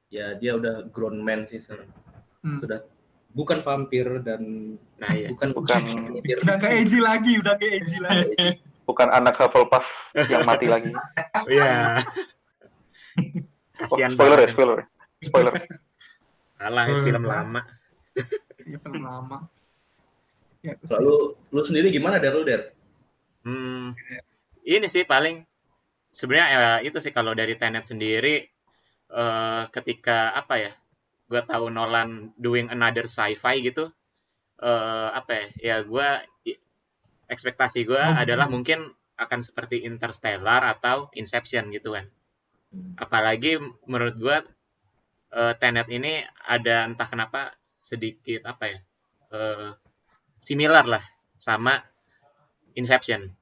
[0.10, 1.86] ya dia udah grown man sih sekarang
[2.40, 2.58] Hmm.
[2.58, 2.82] sudah
[3.30, 4.42] bukan vampir dan
[4.96, 5.82] nah iya bukan Bukan.
[6.40, 8.34] Udah gak edgy lagi, udah gak edgy lagi.
[8.84, 9.86] Bukan anak Hufflepuff
[10.26, 10.90] yang mati lagi.
[11.52, 12.39] iya Oh,
[13.80, 14.78] kasihan spoiler ya, banget spoiler.
[14.80, 14.86] ya.
[15.20, 15.54] Spoiler.
[16.60, 17.04] salah Hmm.
[17.06, 17.62] film lama
[18.68, 19.38] Iya film lama.
[20.60, 22.76] Ya, lalu lu sendiri gimana der lu der
[23.48, 23.96] Hmm,
[24.68, 25.48] ini sih paling
[26.12, 28.44] sebenarnya ya, itu sih kalau dari Tenet sendiri
[29.10, 30.72] eh, ketika apa ya,
[31.32, 33.88] gue tahu Nolan doing another sci-fi gitu,
[34.60, 36.08] eh, apa ya, ya gue
[37.32, 38.54] ekspektasi gue Oh, adalah hmm.
[38.60, 38.80] mungkin
[39.16, 42.12] akan seperti Interstellar atau Inception gitu kan.
[42.70, 42.94] Hmm.
[43.02, 43.58] Apalagi
[43.90, 44.38] menurut gue
[45.34, 48.80] eh, Tenet ini ada entah kenapa sedikit apa ya,
[49.34, 49.70] eh,
[50.38, 51.04] similar lah
[51.40, 51.82] sama
[52.78, 53.34] Inception.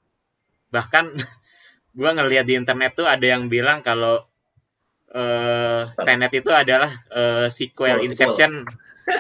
[0.72, 1.06] Bahkan
[2.00, 4.24] gue ngeliat di internet tuh ada yang bilang kalau
[5.08, 8.06] eh Tenet itu adalah eh, sequel Oh.
[8.06, 8.68] Inception,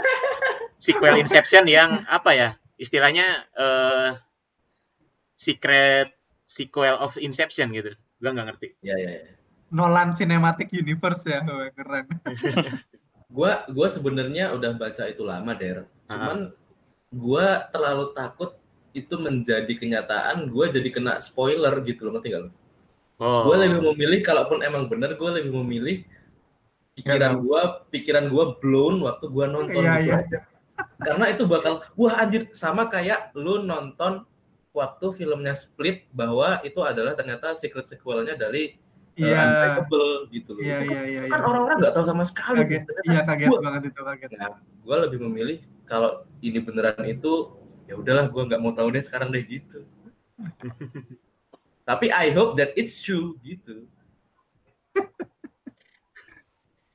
[0.86, 4.12] sequel Inception yang apa ya istilahnya eh
[5.38, 6.12] secret
[6.48, 7.91] sequel of Inception gitu.
[8.17, 8.67] Gue nggak ngerti.
[8.82, 9.38] ya ya, ya.
[9.67, 12.06] Nolan Cinematic Universe ya, Wah, keren.
[13.27, 16.56] gua gua sebenarnya udah baca itu lama der cuman
[17.12, 18.56] gua terlalu takut
[18.95, 22.51] itu menjadi kenyataan gua jadi kena spoiler gitu loh ngerti gak lo
[23.17, 26.06] Oh, gua lebih memilih kalaupun emang benar gua lebih memilih
[26.93, 27.43] pikiran tahu.
[27.43, 30.39] gua pikiran gua blown waktu gua nonton Iya, gitu iya.
[31.06, 34.21] karena itu bakal wah anjir sama kayak lu nonton
[34.69, 38.77] waktu filmnya Split bahwa itu adalah ternyata secret sequelnya dari
[39.17, 41.21] uh, Iya, Unbreakable gitu loh iya, itu kan, iya, iya.
[41.25, 41.45] kan iya.
[41.49, 42.91] orang-orang nggak tahu sama sekali Kaget, gitu.
[43.10, 44.30] iya kaget Gua- banget itu kaget.
[44.38, 45.58] Nah, gue lebih memilih
[45.89, 47.34] kalau ini beneran itu
[47.89, 49.82] ya udahlah gue nggak mau tahu deh sekarang deh gitu.
[51.88, 53.88] Tapi I hope that it's true gitu.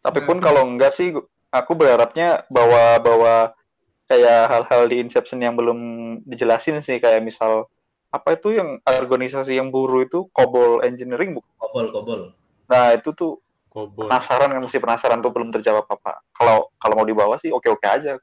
[0.03, 1.15] Tapi pun kalau enggak sih,
[1.55, 3.35] aku berharapnya bawa bawa
[4.11, 5.79] kayak hal-hal di Inception yang belum
[6.27, 7.71] dijelasin sih kayak misal
[8.13, 11.49] apa itu yang organisasi yang buru itu Cobol Engineering bukan?
[11.73, 12.21] Kobol, kobol.
[12.69, 13.41] Nah itu tuh
[13.73, 14.05] Kobol.
[14.05, 16.21] penasaran kan masih penasaran tuh belum terjawab apa.
[16.37, 18.21] Kalau kalau mau dibawa sih oke oke aja.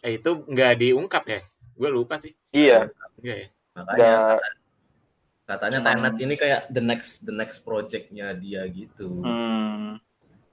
[0.00, 1.40] Eh, itu nggak diungkap ya?
[1.76, 2.32] Gue lupa sih.
[2.48, 2.88] Iya.
[3.20, 3.48] Iya ya.
[3.76, 4.56] Makanya kata-
[5.44, 9.20] katanya Cuman- Tenet ini kayak the next the next projectnya dia gitu.
[9.20, 10.00] Hmm.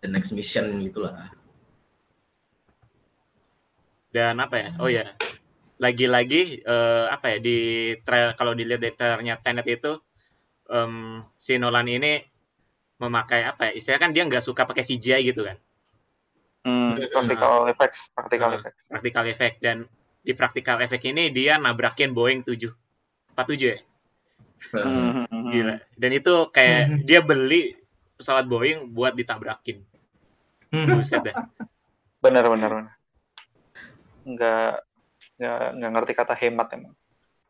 [0.04, 1.32] The next mission gitulah.
[4.12, 4.70] Dan apa ya?
[4.80, 5.12] Oh ya,
[5.76, 7.58] lagi-lagi eh, apa ya di
[8.04, 10.00] trail kalau dilihat dari trailernya Tenet itu
[10.70, 12.22] em, si Nolan ini
[12.98, 13.72] memakai apa ya?
[13.76, 15.58] Istilahnya kan dia nggak suka pakai CGI gitu kan,
[16.66, 18.58] Hmm, practical effects, practical Ah.
[18.58, 18.82] effects.
[18.90, 19.86] practical effect dan
[20.26, 22.74] di practical effect ini dia nabrakin Boeing 7
[23.38, 23.78] 47 ya.
[24.74, 25.52] Hmm, hmm, hmm.
[25.54, 25.76] Gila.
[25.94, 27.78] Dan itu kayak dia beli
[28.18, 29.86] pesawat Boeing buat ditabrakin.
[30.74, 30.90] Hmm.
[30.90, 31.36] Buset dah.
[32.18, 32.72] Benar benar
[35.94, 36.98] ngerti kata hemat emang.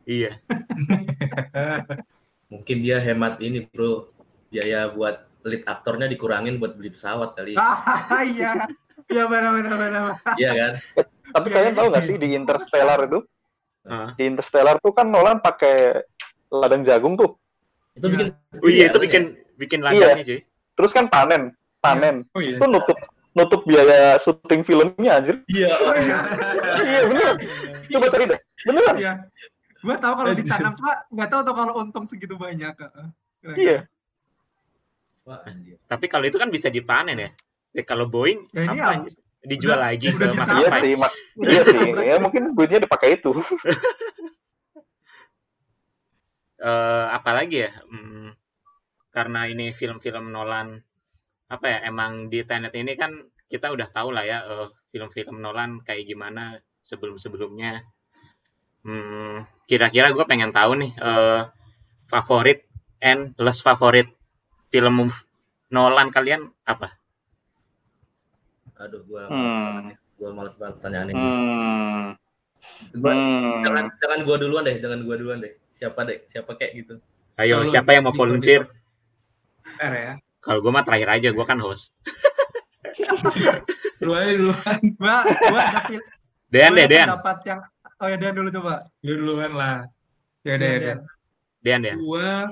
[0.03, 0.43] Iya.
[2.49, 4.13] Mungkin dia hemat ini, Bro.
[4.53, 7.53] Biaya buat lead aktornya dikurangin buat beli pesawat kali.
[7.57, 8.65] Ah, iya.
[9.05, 10.03] Iya benar benar benar.
[10.33, 10.71] Iya kan?
[11.35, 12.09] Tapi Iya, kalian iya, tahu nggak iya.
[12.09, 13.19] sih di Interstellar itu?
[13.85, 14.07] Heeh.
[14.17, 16.01] Di Interstellar tuh kan Nolan pakai
[16.49, 17.37] ladang jagung tuh.
[17.93, 19.23] Itu bikin Oh iya itu bikin
[19.61, 20.39] bikin ladangnya cuy.
[20.75, 22.25] Terus kan panen, panen.
[22.33, 22.57] Oh iya.
[22.57, 22.97] Itu nutup
[23.35, 25.45] nutup biaya syuting filmnya anjir.
[25.45, 25.69] Iya.
[25.69, 26.17] Iya.
[26.89, 27.33] iya bener.
[27.93, 28.39] Coba cari deh.
[28.65, 28.95] Beneran.
[28.97, 29.13] Iya.
[29.85, 30.41] Gua tahu kalau Anjir.
[30.41, 32.73] ditanam cuma nggak tahu tuh kalau untung segitu banyak.
[32.73, 33.07] Heeh.
[33.39, 33.57] Keren.
[33.61, 33.79] Iya.
[35.25, 35.77] Wah, anjir.
[35.85, 37.29] Tapi kalau itu kan bisa dipanen ya.
[37.73, 39.13] Ya, kalau Boeing Ya, ini apa anjir?
[39.45, 40.57] Dijual Udah- lagi udah ke ditabrak.
[40.57, 41.79] Iya sih, mak iya sih.
[42.09, 43.29] Ya mungkin duitnya dipakai itu.
[46.55, 47.71] Eh, apalagi ya?
[47.91, 48.31] Hmm,
[49.11, 50.79] karena ini film-film Nolan
[51.51, 51.77] apa ya?
[51.85, 53.11] Emang di Tenet ini kan
[53.45, 57.83] kita udah tahu lah ya eh, film-film Nolan kayak gimana sebelum-sebelumnya.
[58.85, 61.41] Hmm, kira-kira gue pengen tahu nih eh,
[62.05, 62.61] favorit
[63.01, 64.05] and less favorit
[64.69, 65.09] film
[65.67, 66.93] Nolan kalian apa?
[68.77, 69.95] Aduh, gua Hmm.
[70.15, 71.17] gua males banget pertanyaan ini.
[71.17, 72.05] Hmm.
[72.93, 73.63] Gua- Hmm.
[73.63, 75.57] Jangan jangan gua duluan deh, jangan gua duluan deh.
[75.71, 76.21] Siapa deh?
[76.27, 76.93] Siapa kayak gitu?
[77.35, 78.69] Ayo, Kalau siapa yang mau volunteer?
[79.75, 80.21] Ya.
[80.39, 81.89] Kalau gue mah terakhir aja, gue kan host.
[84.05, 84.79] Lu aja duluan.
[84.95, 86.01] Gua gua ada pil
[86.47, 87.09] Dean deh, Dean.
[87.09, 87.59] pendapat yang
[88.01, 88.83] Oh ya Dean dulu coba.
[89.05, 89.87] Lu duluan lah.
[90.43, 90.97] Ya Dean, ya udah.
[90.99, 90.99] Dean.
[91.63, 91.97] Dean, Dean.
[92.03, 92.51] Gua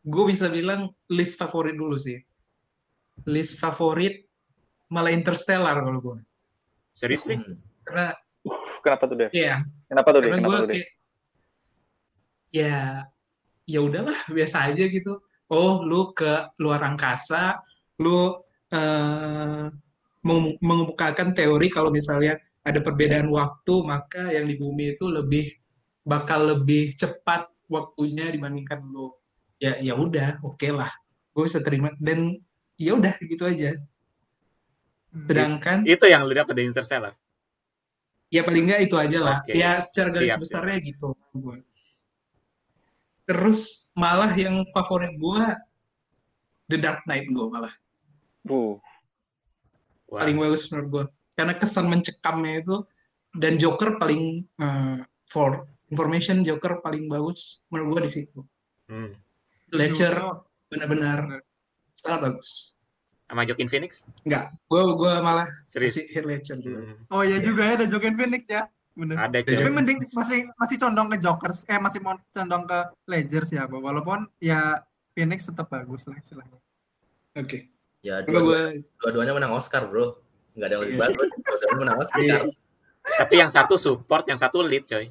[0.00, 2.18] gue bisa bilang list favorit dulu sih.
[3.28, 4.24] List favorit
[4.90, 6.16] malah Interstellar kalau gue.
[6.90, 7.38] Serius nih?
[7.38, 7.56] Hmm.
[7.86, 8.06] Karena
[8.80, 9.30] Kenapa tuh deh?
[9.36, 9.60] ya,
[9.92, 10.28] Kenapa tuh deh?
[10.32, 10.76] karena Kenapa gue tuh deh?
[10.80, 10.90] kayak
[12.50, 12.76] ya
[13.68, 15.20] ya udahlah biasa aja gitu.
[15.50, 17.58] Oh, lu ke luar angkasa,
[18.00, 18.38] lu
[18.72, 19.66] eh,
[20.22, 25.48] meng- mengemukakan teori kalau misalnya ada perbedaan waktu, maka yang di bumi itu lebih
[26.04, 29.12] bakal lebih cepat waktunya dibandingkan lu.
[29.60, 30.90] Ya ya udah, oke lah.
[31.32, 32.36] Gue bisa terima dan
[32.76, 33.76] ya udah gitu aja.
[35.26, 37.14] Sedangkan Itu yang lu dapat dari Interstellar.
[38.30, 39.38] ya paling nggak itu aja lah.
[39.42, 39.58] Oke.
[39.58, 41.18] Ya secara garis Siap, besarnya gitu.
[41.34, 41.58] Gua.
[43.26, 45.44] Terus malah yang favorit gue
[46.70, 47.74] The Dark Knight gue malah
[48.48, 48.80] Uh,
[50.08, 51.04] Wah, paling bagus menurut gue.
[51.40, 52.84] Karena kesan mencekamnya itu
[53.32, 58.40] dan Joker paling eh, for information Joker paling bagus menurut gue di situ.
[58.92, 59.16] hmm.
[59.70, 61.40] Ledger Jujur, benar-benar
[61.94, 62.74] sangat bagus.
[63.30, 64.02] Sama Joaquin Phoenix?
[64.26, 65.94] Enggak, gue gua malah Serius?
[65.94, 66.78] kasih Heath Ledger dulu.
[66.82, 66.98] Hmm.
[67.14, 68.66] Oh iya juga ya ada Joaquin Phoenix ya.
[68.98, 69.16] Bener.
[69.16, 73.56] Ada Tapi mending masih masih condong ke Joker eh masih mau condong ke Ledger sih
[73.56, 74.82] aku walaupun ya
[75.14, 76.58] Phoenix tetap bagus lah istilahnya.
[77.38, 77.70] Oke.
[78.00, 78.60] Ya, Coba dua,
[78.98, 80.18] dua-duanya menang Oscar, Bro.
[80.60, 81.02] Nggak ada yang lebih Yes.
[81.02, 81.30] bagus.
[81.32, 82.20] Dua-duanya menang Oscar.
[82.20, 82.38] Iya.
[83.00, 85.08] Tapi yang satu support, yang satu lead coy.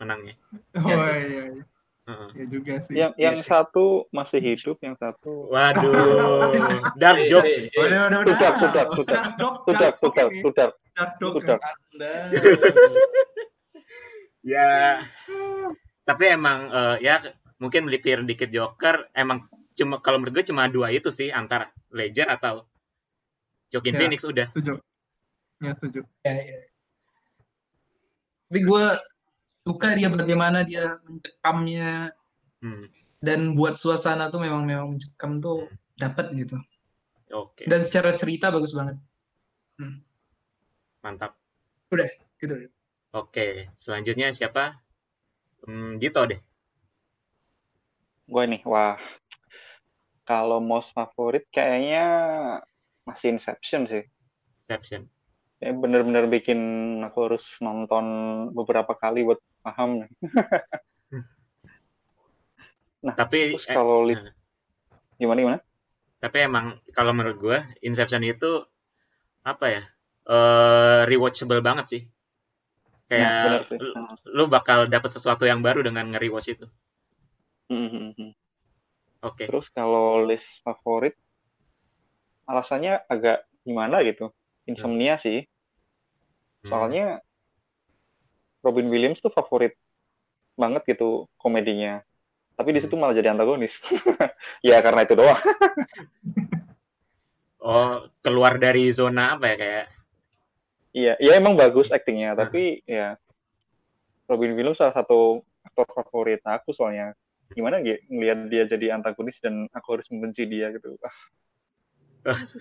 [0.00, 0.34] Menangnya.
[0.72, 0.96] Oh Yes.
[0.96, 1.44] iya iya.
[1.52, 1.64] iya.
[2.02, 2.28] Heeh.
[2.34, 2.92] Ya juga sih.
[2.96, 3.46] yang yang Iya sih.
[3.46, 5.92] satu masih hidup, yang satu Waduh,
[6.98, 7.70] dark jokes.
[7.70, 8.10] tudak,
[8.58, 9.28] tudak, tudak,
[9.62, 10.40] tudak, tudak, ini.
[10.42, 11.32] tudak, Dark dog.
[11.38, 11.60] tudak.
[11.94, 12.12] Anda.
[14.42, 14.98] Ya,
[16.02, 17.22] tapi emang eh, ya
[17.62, 22.26] mungkin melipir dikit Joker, emang cuma kalau menurut gue cuma dua itu sih antara Ledger
[22.26, 22.66] atau
[23.72, 24.00] Joaquin Ya.
[24.04, 24.46] Phoenix udah.
[24.52, 24.72] Setuju.
[25.64, 26.00] Ya setuju.
[26.22, 26.58] Ya, ya.
[28.52, 28.84] Tapi gue
[29.64, 32.12] suka dia bagaimana dia mencekamnya
[32.62, 32.86] Hmm,
[33.18, 35.66] dan buat suasana tuh memang memang mencekam tuh
[35.98, 36.62] dapat gitu.
[37.34, 39.02] Oke, Dan secara cerita bagus banget.
[41.02, 41.34] mantap.
[42.38, 42.70] Gitu.
[43.10, 44.78] Oke, selanjutnya siapa?
[45.66, 46.38] Hmm, Dito deh.
[48.30, 48.94] Gue nih, wah.
[50.22, 52.06] Kalau most favorit kayaknya
[53.08, 54.04] masih Inception sih.
[54.62, 55.10] Inception.
[55.62, 56.58] Ya, bener-bener bikin
[57.06, 58.04] aku harus nonton
[58.56, 59.90] beberapa kali buat paham.
[63.06, 64.32] nah, Tapi terus eh, kalau li- nah,
[65.20, 65.58] gimana gimana?
[66.22, 68.50] tapi emang kalau menurut gua Inception itu
[69.52, 69.82] apa ya?
[70.34, 72.02] eh rewatchable banget sih.
[73.10, 73.80] Kayak sih.
[73.82, 73.90] lu,
[74.36, 76.66] lu bakal dapat sesuatu yang baru dengan nge-rewatch itu.
[77.70, 78.32] hmm, hmm.
[79.22, 79.46] Oke.
[79.46, 81.14] Terus kalau list favorit,
[82.46, 84.30] alasannya agak gimana gitu.
[84.66, 85.46] Insomnia sih.
[86.62, 86.68] Hmm.
[86.70, 87.06] Soalnya
[88.62, 89.74] Robin Williams tuh favorit
[90.54, 92.02] banget gitu komedinya.
[92.54, 93.02] Tapi di situ Hmm.
[93.08, 93.80] malah jadi antagonis.
[94.66, 95.38] ya karena itu doang.
[97.62, 99.86] Oh, keluar dari zona apa ya kayak
[100.92, 103.14] Iya, iya emang bagus aktingnya, tapi ya
[104.26, 107.14] Robin Williams salah satu aktor favorit aku soalnya.
[107.54, 110.98] Gimana gitu ngelihat dia jadi antagonis dan aku harus membenci dia gitu.
[111.06, 111.14] Ah,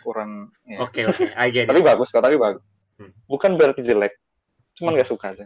[0.01, 0.49] kurang.
[0.65, 0.81] ya.
[0.81, 1.31] Oke, oke.
[1.37, 1.69] I get it.
[1.69, 2.61] Tapi bagus kok, tapi bagus.
[2.97, 3.13] Hmm.
[3.25, 4.13] Bukan berarti jelek,
[4.77, 5.45] cuman nggak suka aja.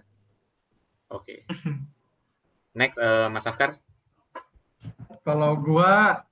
[1.12, 1.46] Oke.
[2.76, 3.80] Next eh, Mas Afkar.
[5.24, 6.24] Kalau gua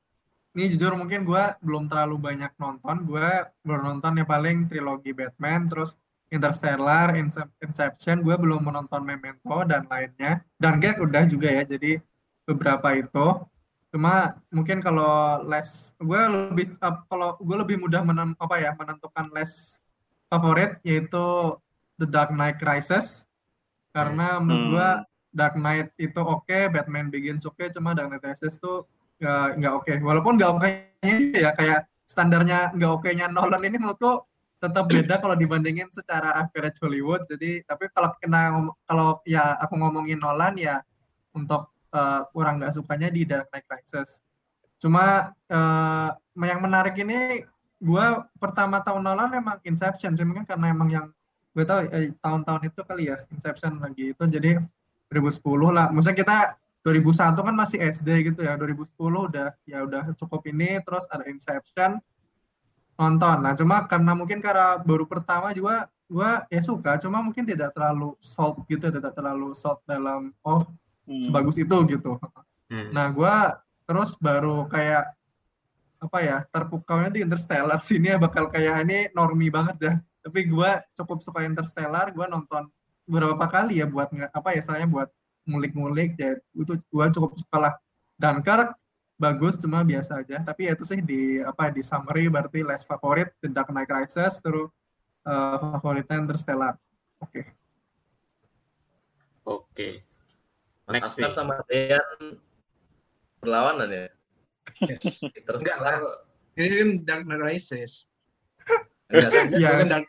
[0.54, 3.08] ini jujur mungkin gua belum terlalu banyak nonton.
[3.08, 5.96] Gua baru nonton ya paling trilogi Batman, terus
[6.34, 8.26] Interstellar, Incep- Inception.
[8.26, 10.42] Gua belum menonton Memento dan lainnya.
[10.58, 11.64] Dan Get udah juga ya.
[11.64, 12.02] Jadi
[12.44, 13.28] beberapa itu.
[13.94, 19.30] Cuma mungkin kalau les gue lebih eh, kalau gue lebih mudah menem, apa ya menentukan
[19.38, 19.78] les
[20.34, 21.54] favorit yaitu
[22.02, 23.30] The Dark Knight Rises
[23.94, 25.06] karena menurut gua Hmm.
[25.34, 28.86] Dark Knight itu oke, Batman Begins oke, cuma Dark Knight Rises tuh
[29.18, 29.94] nggak nggak oke.
[30.06, 34.30] Walaupun nggak oke-nya ya kayak standarnya nggak oke-nya Nolan ini menurutku
[34.62, 37.26] tetap beda kalau dibandingin secara average Hollywood.
[37.26, 40.86] Jadi tapi kalau kena kalau ya aku ngomongin Nolan ya
[41.34, 44.26] untuk eh, kurang nggak sukanya di Dark Knight Rises.
[44.82, 46.10] Cuma eh,
[46.42, 47.46] yang menarik ini
[47.84, 48.06] gue
[48.40, 51.08] pertama tahun Nolan memang Inception sih mungkin karena emang yang
[51.54, 54.60] gue tahu eh, tahun-tahun itu kali ya Inception lagi itu jadi
[55.14, 55.88] 2010 lah.
[55.94, 56.38] Maksudnya kita
[56.84, 58.58] 2001 kan masih SD gitu ya.
[58.58, 62.02] 2010 udah ya udah cukup ini terus ada Inception
[62.98, 63.38] nonton.
[63.42, 68.14] Nah, cuma karena mungkin karena baru pertama juga gua ya suka, cuma mungkin tidak terlalu
[68.22, 70.68] salt gitu, tidak terlalu salt dalam oh
[71.04, 71.20] Hmm.
[71.20, 72.16] sebagus itu gitu.
[72.72, 72.90] Hmm.
[72.96, 75.12] Nah, gua terus baru kayak
[76.04, 79.94] apa ya terpukaunya di Interstellar sini ya bakal kayak ini normi banget ya.
[80.24, 82.72] Tapi gua cukup suka Interstellar, gua nonton
[83.04, 85.10] beberapa kali ya buat apa ya istilahnya buat
[85.44, 87.74] ngulik-ngulik ya itu gua cukup suka lah.
[88.16, 88.80] Dunkirk
[89.20, 90.40] bagus cuma biasa aja.
[90.40, 94.40] Tapi ya itu sih di apa di summary berarti less favorit The Dark Knight Rises
[94.40, 94.72] terus
[95.28, 96.80] eh, favoritnya Interstellar.
[97.20, 97.44] Oke.
[99.44, 100.13] Oke.
[100.84, 101.36] Mas Next Afkar nih.
[101.36, 102.08] sama Dean
[103.40, 104.06] berlawanan ya.
[104.88, 105.24] Yes.
[105.48, 105.96] Terus Enggak lah.
[106.56, 108.12] Ini kan Dark Knight Rises.
[109.12, 109.46] Enggak kan?
[109.52, 109.70] Iya.
[109.88, 110.06] Dark.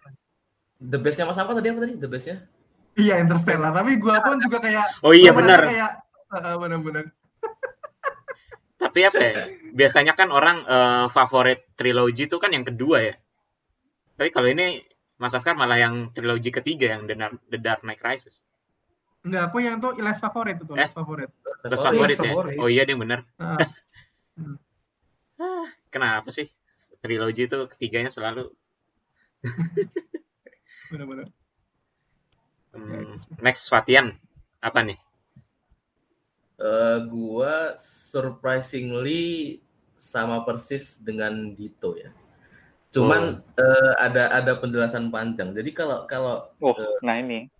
[0.79, 1.95] The bestnya Mas apa tadi apa tadi?
[1.99, 2.37] The bestnya?
[2.95, 3.71] Iya Interstellar.
[3.75, 5.63] Tapi gua pun juga kayak Oh iya benar.
[5.67, 5.93] Kayak
[6.35, 7.05] eh, benar-benar.
[8.79, 9.35] Tapi apa ya?
[9.75, 13.15] Biasanya kan orang eh, favorit trilogi itu kan yang kedua ya.
[14.15, 14.79] Tapi kalau ini
[15.19, 18.43] Mas Afkar malah yang trilogi ketiga yang The Dark, The Dark Knight Rises.
[19.25, 20.85] Enggak, aku yang tuh less favorit itu, Eh?
[20.85, 21.31] less favorit.
[21.65, 22.31] Oh, favorit yes, ya?
[22.31, 22.57] favorit.
[22.61, 23.21] Oh iya dia benar.
[23.41, 23.65] Heeh.
[25.93, 26.47] Kenapa sih?
[27.03, 28.43] Trilogi itu ketiganya selalu
[30.91, 31.29] benar-benar.
[32.75, 34.07] hmm, next Fatian
[34.61, 34.99] apa nih?
[36.55, 39.59] Eh, gua surprisingly
[39.99, 42.11] sama persis dengan Dito ya.
[42.95, 43.23] Cuman
[43.59, 45.51] eh, ada ada penjelasan panjang.
[45.59, 46.75] Jadi kalau kalau Oh,
[47.07, 47.51] nah ini.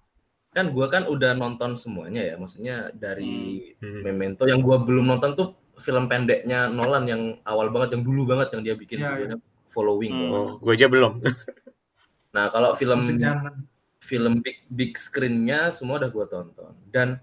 [0.55, 4.01] Kan gua kan udah nonton semuanya ya, maksudnya dari Hmm.
[4.07, 8.55] Memento yang gua belum nonton tuh film pendeknya Nolan yang awal banget, yang dulu banget
[8.55, 9.39] yang dia bikin Iya, judulnya
[9.69, 10.15] Following.
[10.15, 10.31] Hmm.
[10.31, 11.19] Oh, gue aja belum.
[12.35, 13.67] Nah kalau film Sejaman.
[14.03, 17.23] film big big screen-nya semua udah gua tonton dan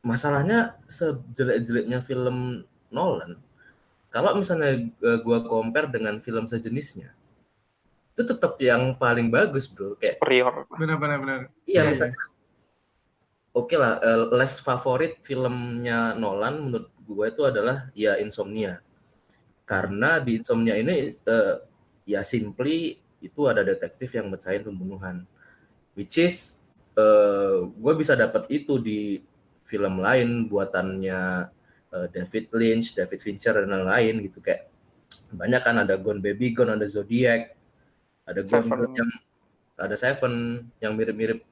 [0.00, 3.36] masalahnya sejelek-jeleknya film Nolan
[4.08, 7.12] kalau misalnya eh, gua compare dengan film sejenisnya
[8.12, 10.64] itu tetap yang paling bagus bro kayak Prior.
[10.72, 11.40] Benar-benar benar.
[11.68, 12.16] iya Iya, misalnya
[13.56, 18.84] oke lah eh, less favorit filmnya Nolan menurut gue itu adalah ya Insomnia.
[19.64, 21.54] Karena di Insomnia ini eh,
[22.04, 25.24] ya simply itu ada detektif yang mecahin pembunuhan.
[25.96, 26.60] Which is
[26.96, 29.24] eh gue bisa dapat itu di
[29.64, 31.20] film lain buatannya
[31.96, 34.44] eh, David Lynch, David Fincher dan lain-lain gitu.
[34.44, 34.68] Kayak
[35.32, 37.56] banyak kan ada Gone Baby Gone, ada Zodiac,
[38.28, 39.10] ada Gone yang
[39.76, 41.44] ada Seven yang mirip-mirip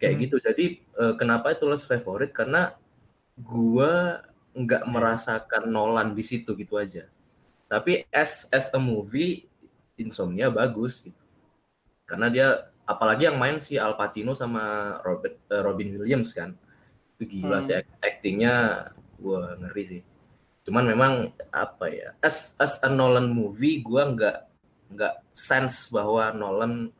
[0.00, 0.22] kayak Hmm.
[0.26, 0.36] gitu.
[0.42, 2.74] Jadi eh, kenapa itu less favorit karena
[3.38, 4.24] gua
[4.56, 7.06] nggak merasakan Nolan di situ gitu aja.
[7.70, 9.46] Tapi as as a movie
[10.00, 11.16] Insomnia bagus gitu.
[12.08, 12.48] Karena dia
[12.88, 16.56] apalagi yang main si Al Pacino sama Robert eh, Robin Williams kan.
[17.16, 17.66] Itu gila Hmm.
[17.66, 18.54] sih act- actingnya
[19.20, 20.02] gua ngeri sih.
[20.66, 21.12] Cuman memang
[21.52, 22.12] apa ya?
[22.20, 24.38] As as a Nolan movie gua nggak
[24.96, 26.90] nggak sense bahwa Nolan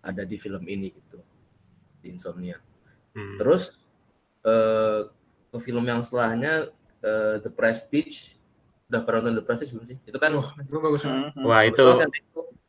[0.00, 1.20] ada di film ini gitu.
[2.00, 2.56] Di Insomnia.
[3.12, 3.36] Hmm.
[3.36, 3.76] Terus
[4.42, 5.06] eh
[5.50, 6.70] ke film yang setelahnya
[7.02, 8.38] eh, The Prestige
[8.90, 9.98] udah pernah nonton The Prestige belum sih?
[10.02, 11.30] Itu kan Wah, itu bagus banget.
[11.36, 11.44] Hmm.
[11.46, 12.08] Wah, itu kan?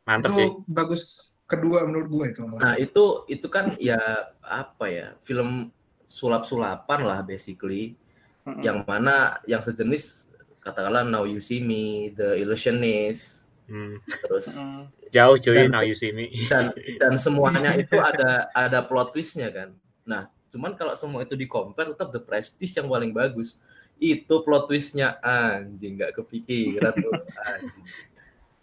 [0.02, 0.48] mantep itu sih.
[0.66, 1.02] bagus
[1.46, 2.58] kedua menurut gue itu malah.
[2.58, 3.98] Nah itu itu kan ya
[4.42, 5.70] apa ya film
[6.06, 7.94] sulap-sulapan lah basically
[8.42, 8.58] Hmm.
[8.58, 10.26] yang mana yang sejenis
[10.58, 14.02] katakanlah Now You See Me, The Illusionist, Hmm.
[14.26, 14.90] terus Hmm.
[15.12, 16.32] Jauh cuy, Dan- now you see me.
[16.48, 19.76] dan dan semuanya itu ada ada plot twistnya kan.
[20.08, 23.60] Nah cuman kalau semua itu di compare tetap The Prestige yang paling bagus.
[24.00, 27.12] Itu plot twistnya anjing nggak kepikiran tuh
[27.52, 27.84] anjing.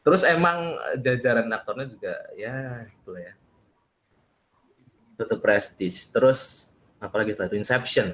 [0.02, 3.34] Terus emang jajaran aktornya juga ya itulah ya.
[5.20, 6.10] The Prestige.
[6.10, 8.08] Terus apalagi setelah itu Inception.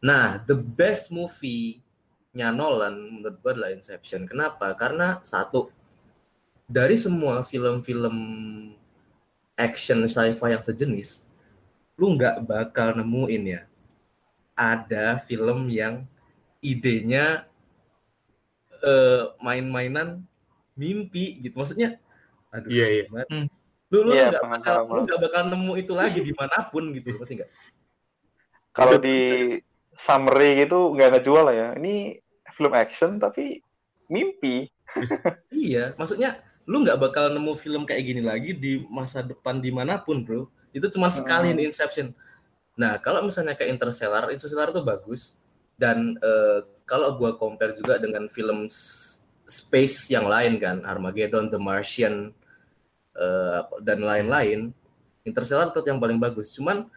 [0.00, 4.22] Nah, the best movie-nya Nolan menurut gue adalah Inception.
[4.24, 4.70] Kenapa?
[4.78, 5.66] Karena satu
[6.66, 8.16] dari semua film-film
[9.56, 11.22] action sci-fi yang sejenis,
[11.96, 13.62] lu nggak bakal nemuin ya
[14.56, 16.08] ada film yang
[16.64, 17.44] idenya
[18.80, 20.24] eh, main-mainan
[20.76, 21.56] mimpi gitu.
[21.60, 22.00] Maksudnya,
[22.50, 23.02] aduh, Iya, iya.
[23.08, 23.28] gimana?
[23.30, 23.46] Hmm.
[23.86, 27.14] Lu lu Iya, nggak bakal lu nggak bakal nemu itu lagi di mana pun gitu,
[27.14, 27.50] ngerti nggak?
[28.74, 29.18] Kalau di
[29.96, 31.68] summary gitu nggak ngejual lah ya.
[31.78, 32.18] Ini
[32.56, 33.62] film action tapi
[34.10, 34.66] mimpi.
[35.52, 39.96] Iya, maksudnya lu nggak bakal nemu film kayak gini lagi di masa depan di mana
[39.96, 40.50] pun, bro.
[40.74, 41.58] Itu cuma sekali Hmm.
[41.58, 42.10] di Inception.
[42.76, 45.32] Nah, kalau misalnya kayak Interstellar, Interstellar itu bagus.
[45.78, 48.66] Dan eh, kalau gua compare juga dengan film
[49.46, 52.34] space yang lain kan, Armageddon, The Martian,
[53.14, 54.74] eh, dan lain-lain,
[55.22, 56.50] Interstellar tetap yang paling bagus.
[56.52, 56.90] Cuman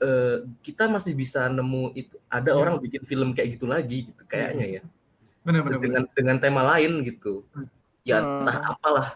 [0.00, 2.58] eh, kita masih bisa nemu itu ada Iya.
[2.58, 4.82] orang bikin film kayak gitu lagi gitu kayaknya ya
[5.44, 5.76] Benar-benar.
[5.76, 7.44] dengan dengan tema lain gitu
[8.02, 8.44] ya Hmm.
[8.44, 9.08] entah apalah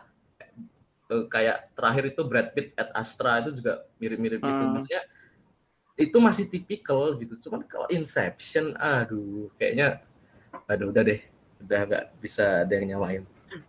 [1.05, 4.73] Eh, kayak terakhir itu Brad Pitt at Astra itu juga mirip-mirip gitu Hmm.
[4.73, 5.03] maksudnya
[5.95, 10.01] itu masih tipikal gitu cuman kalau Inception aduh kayaknya
[10.65, 11.21] aduh udah deh
[11.61, 13.23] udah nggak bisa ada yang nyamain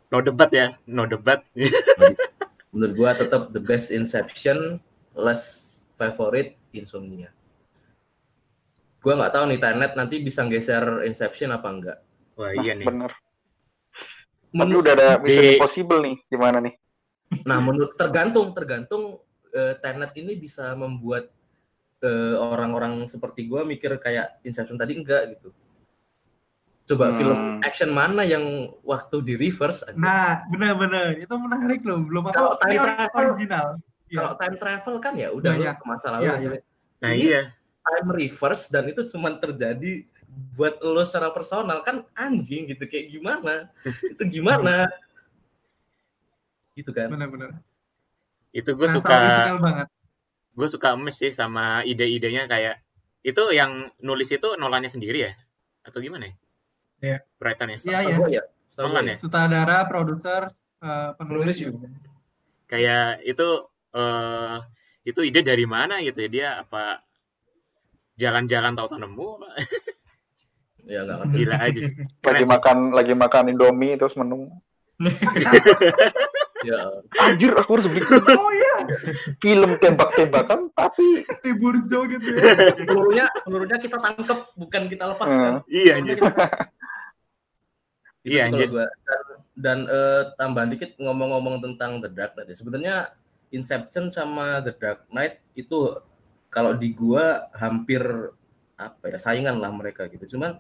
[0.10, 1.44] No debat ya, no debat.
[2.74, 4.80] menurut gua tetap the best Inception
[5.12, 7.36] less favorite Insomnia
[9.04, 11.98] gua nggak tahu nih Tenet nanti bisa geser Inception apa enggak
[12.40, 12.88] Wah Nah, iya nih.
[12.88, 13.12] bener.
[14.46, 16.18] Tapi Menurut udah ada Mission Di- Impossible nih.
[16.28, 16.74] Gimana nih?
[17.44, 19.20] Nah, menurut tergantung tergantung
[19.50, 21.32] eh, Tenet ini bisa membuat
[21.98, 25.50] eh, orang-orang seperti gua mikir kayak Inception tadi enggak gitu.
[26.86, 27.18] Coba Hmm.
[27.18, 28.46] film action mana yang
[28.82, 29.82] waktu di reverse?
[29.84, 29.98] aja?
[29.98, 31.18] Nah, benar-benar.
[31.18, 31.98] Itu menarik loh.
[32.00, 33.68] Belum apa Kalau time travel- original.
[34.06, 34.18] Iya.
[34.22, 35.74] Kalau time travel kan ya udah Banyak.
[35.74, 36.60] lu ke masa lalu Iya, iya.
[36.96, 37.42] Nah iya.
[37.82, 40.06] time reverse dan itu cuma terjadi
[40.56, 43.72] buat lo secara personal kan anjing gitu kayak gimana?
[44.16, 44.92] itu gimana?
[46.76, 47.08] gitu kan.
[47.08, 47.60] Benar-benar.
[48.52, 49.16] Itu gue suka
[50.56, 52.80] gue suka emes sih sama ide-idenya kayak
[53.28, 55.34] itu yang nulis itu Nolannya sendiri ya
[55.84, 56.36] atau gimana ya?
[57.04, 57.18] Iya.
[57.40, 57.78] Brighton ya.
[57.84, 58.18] Iya, iya.
[58.40, 58.44] ya.
[58.80, 59.18] Nolan gua ya?
[59.20, 60.42] Sutradara, produser,
[60.84, 61.88] eh, Penulis juga.
[62.68, 63.48] Kayak itu
[63.96, 64.58] eh
[65.06, 66.30] itu ide dari mana gitu ya?
[66.30, 67.04] Dia apa
[68.20, 69.30] jalan-jalan tahu-tahu nemu?
[70.86, 71.36] Ya nggak ngerti.
[71.42, 71.94] Gila aja sih.
[72.22, 72.50] Lagi sih.
[72.50, 74.50] makan lagi makan Indomie terus menu.
[76.66, 76.82] Ya,
[77.22, 78.76] Anjir, aku harus beli Oh iya,
[79.38, 82.42] film tembak-tembakan tapi di Burjo gitu ya.
[82.90, 85.62] pelurunya pelurunya kita tangkep bukan kita lepaskan.
[85.70, 86.18] Iya anjir.
[88.26, 88.68] Iya, kalau anjir.
[88.74, 88.88] gua.
[88.90, 89.22] Dan,
[89.54, 92.50] dan eh, tambahan dikit ngomong-ngomong tentang The Dark Knight.
[92.50, 92.58] ya.
[92.58, 92.96] Sebenarnya
[93.54, 96.02] Inception sama The Dark Knight itu
[96.50, 98.02] kalau di gua hampir
[98.76, 100.38] apa ya saingan lah mereka gitu.
[100.38, 100.60] Cuman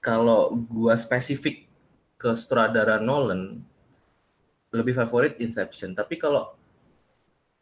[0.00, 1.68] kalau gua spesifik
[2.18, 3.62] ke sutradara Nolan
[4.74, 5.96] lebih favorit Inception.
[5.96, 6.52] Tapi kalau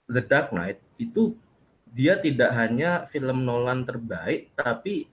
[0.07, 1.35] The Dark Knight itu
[1.91, 5.09] dia tidak hanya film Nolan terbaik, tapi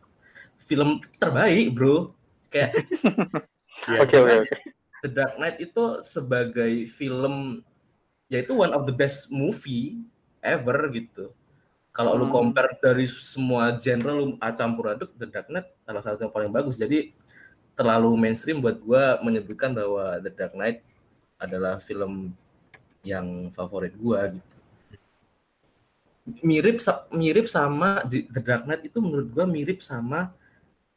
[0.66, 2.14] film terbaik, bro.
[2.49, 2.72] Kayak
[3.84, 3.99] Iya.
[3.99, 4.58] oke oke oke.
[5.04, 7.60] The Dark Knight itu sebagai film
[8.32, 9.99] yaitu one of the best movie
[10.39, 11.36] ever gitu.
[11.94, 12.34] Kalau lu Hmm.
[12.34, 14.26] compare dari semua genre lu
[14.58, 16.76] campur aduk The Dark Knight salah satu yang paling bagus.
[16.82, 17.14] Jadi
[17.78, 20.82] terlalu mainstream buat gua menyebutkan bahwa The Dark Knight
[21.38, 22.34] adalah film
[23.06, 24.58] yang favorit gua gitu.
[26.41, 26.82] Mirip
[27.14, 30.34] mirip sama The Dark Knight itu menurut gua mirip sama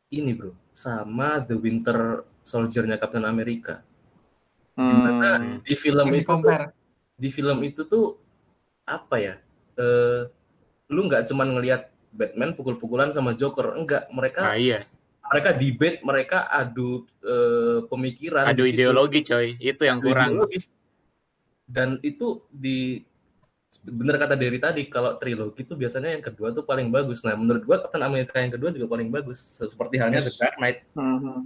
[0.08, 0.56] ini, Bro.
[0.72, 3.84] Sama The Winter Soldier-nya Captain America.
[4.76, 5.60] Di mana Hmm.
[5.60, 6.56] di film itu tuh,
[7.20, 8.16] di film itu tuh
[8.86, 9.34] apa ya?
[9.76, 10.30] Eh,
[10.86, 14.08] lu nggak cuman ngelihat Batman pukul-pukulan sama Joker, enggak.
[14.08, 14.88] Mereka Nah, iya.
[15.26, 19.58] mereka debate, mereka adu eh, pemikiran, Adu ideologi, coy.
[19.58, 20.30] Itu yang Adu kurang.
[20.32, 20.70] ideologis.
[21.66, 23.02] Dan itu di
[23.82, 27.20] bener kata Derry tadi, kalau trilogi itu biasanya yang kedua tuh paling bagus.
[27.20, 29.38] Nah, menurut gua Captain America yang kedua juga paling bagus.
[29.58, 30.30] Seperti halnya Yes.
[30.30, 31.36] The Dark Knight Mhm.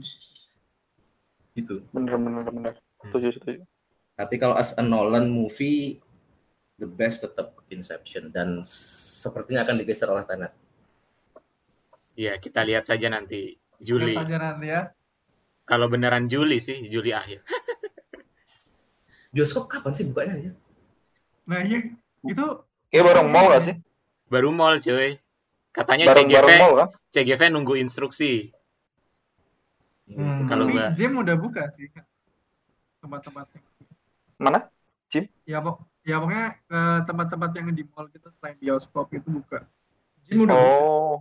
[1.57, 1.74] gitu.
[1.91, 2.72] Bener bener bener.
[3.03, 3.61] Setuju setuju.
[4.14, 5.99] Tapi kalau as a Nolan movie,
[6.76, 8.61] the best tetap Inception dan
[9.20, 10.52] sepertinya akan digeser oleh Tenet.
[12.16, 14.16] Iya, kita lihat saja nanti Juli.
[14.16, 14.82] Lihat aja nanti ya.
[15.68, 17.44] Kalau beneran Juli sih, Juli akhir.
[19.36, 20.52] Bioskop kapan sih bukanya ya?
[21.46, 21.84] Nah, iya
[22.26, 22.46] itu
[22.90, 23.76] Kayak baru mau gak sih?
[24.26, 25.20] Baru mall, cuy.
[25.70, 26.88] Katanya Bareng CGV, bareng mau kan?
[27.14, 28.50] CGV nunggu instruksi.
[30.10, 31.86] hmm, Kalau tapi nggak- gym udah buka sih
[32.98, 33.62] tempat-tempatnya.
[34.42, 34.66] Mana?
[35.46, 39.62] Ya pok ya pokoknya eh, tempat-tempat yang di mall gitu selain bioskop itu buka.
[40.26, 40.82] Gym udah buka.
[40.82, 41.16] Oh.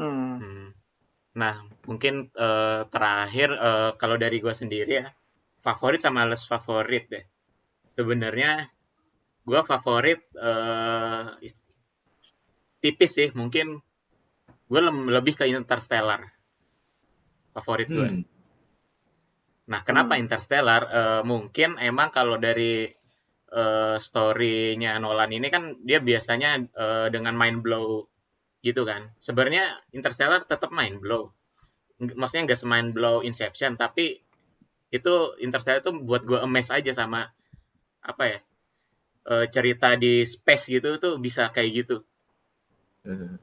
[0.00, 0.36] Hmm.
[0.42, 0.68] Hmm.
[1.38, 1.54] Nah,
[1.86, 5.06] mungkin eh, terakhir eh, kalau dari gue sendiri ya,
[5.62, 7.24] favorit sama less favorit deh.
[7.94, 8.66] Sebenarnya
[9.46, 11.64] gue favorit eh, is-
[12.82, 13.78] tipis sih, mungkin
[14.66, 14.80] gue
[15.14, 16.26] lebih ke Interstellar.
[17.54, 18.08] Favorit gue.
[18.10, 18.39] Hmm.
[19.70, 20.22] Nah, kenapa Hmm.
[20.26, 20.82] Interstellar?
[20.90, 22.90] Eh, mungkin emang kalau dari
[23.50, 28.06] eh, story-nya Nolan ini kan dia biasanya eh, dengan mind blow
[28.66, 29.14] gitu kan.
[29.22, 31.30] Sebenarnya Interstellar tetap mind blow.
[32.00, 34.18] Maksudnya nggak semind blow Inception, tapi
[34.90, 37.30] itu Interstellar itu buat gue emes aja sama
[38.00, 38.38] apa ya
[39.30, 41.96] eh, cerita di space gitu tuh bisa kayak gitu.
[43.06, 43.38] Hmm.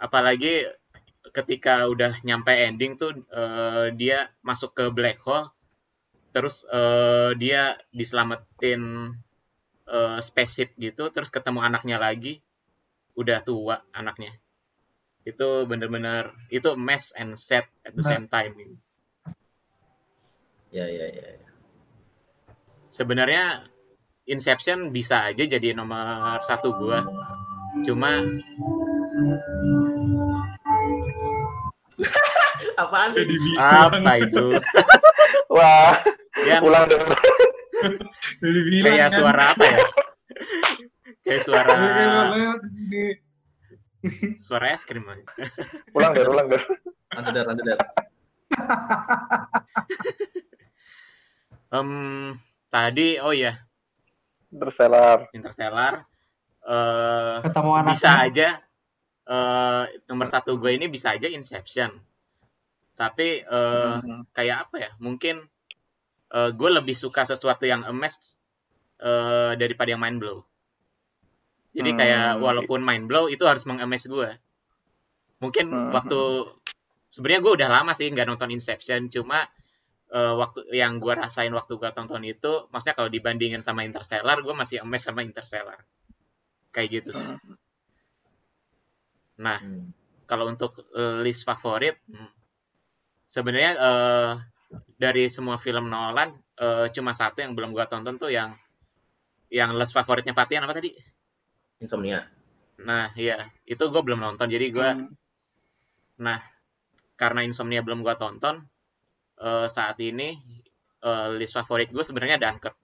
[0.00, 0.64] Apalagi
[1.30, 5.50] ketika udah nyampe ending tuh eh, dia masuk ke black hole
[6.30, 9.14] terus eh, dia diselamatin
[9.90, 12.38] eh, spaceship gitu terus ketemu anaknya lagi
[13.18, 14.34] udah tua anaknya
[15.28, 18.10] itu bener-bener itu mess and sad at the Nah.
[18.16, 18.54] same time
[20.70, 21.30] Ya ya ya.
[21.34, 21.48] ya.
[22.88, 23.66] sebenarnya
[24.30, 27.02] Inception bisa aja jadi nomor satu gua
[27.82, 28.22] cuma
[32.82, 33.12] Apaan?
[33.16, 33.92] Dibilang.
[33.92, 34.44] apa itu
[35.54, 35.98] Wah,
[36.46, 37.02] ya ulang dong.
[37.04, 37.16] Udah
[38.56, 39.16] dibilang kayak kan.
[39.18, 39.78] suara apa ya
[41.20, 41.72] kayak suara
[42.64, 43.04] sini.
[44.40, 45.24] suara es krim aja.
[45.92, 46.64] Ulang dong, ulang dong.
[47.12, 47.80] Lanjut dar, lanjut dar.
[51.70, 51.90] Em,
[52.66, 53.54] tadi oh ya
[54.50, 55.30] Interstellar.
[55.30, 56.06] Interstellar
[56.60, 57.90] eh Ketemu anaknya.
[57.94, 58.48] bisa aja
[59.30, 61.90] eh nomor satu gue ini bisa aja Inception.
[62.98, 64.34] Tapi eh Mhm.
[64.34, 64.90] kayak apa ya?
[64.98, 65.36] Mungkin
[66.34, 68.34] eh gue lebih suka sesuatu yang emes
[69.00, 70.38] eh daripada yang mind blow.
[71.70, 72.42] Jadi kayak Hmm.
[72.42, 74.30] walaupun mind blow itu harus mengemes gue.
[75.38, 75.94] Mungkin Hmm.
[75.94, 76.18] waktu
[77.14, 79.46] sebenarnya gue udah lama sih nggak nonton Inception cuma
[80.10, 84.54] eh, waktu yang gue rasain waktu gue tonton itu maksudnya kalau dibandingin sama Interstellar gue
[84.58, 85.78] masih emes sama Interstellar.
[86.74, 87.30] Kayak gitu sih
[89.40, 89.88] nah Hmm.
[90.28, 92.28] kalau untuk eh, list favorit hmm,
[93.24, 94.32] sebenarnya eh,
[95.00, 98.52] dari semua film Nolan eh, cuma satu yang belum gua tonton tuh yang
[99.48, 100.92] yang list favoritnya Fatian apa tadi
[101.80, 102.28] Insomnia.
[102.80, 105.08] nah iya itu gue belum nonton jadi gua Hmm.
[106.20, 106.40] nah
[107.16, 108.60] karena insomnia belum gua tonton
[109.40, 110.36] eh, saat ini
[111.00, 112.76] eh, list favorit gue sebenarnya Dunkirk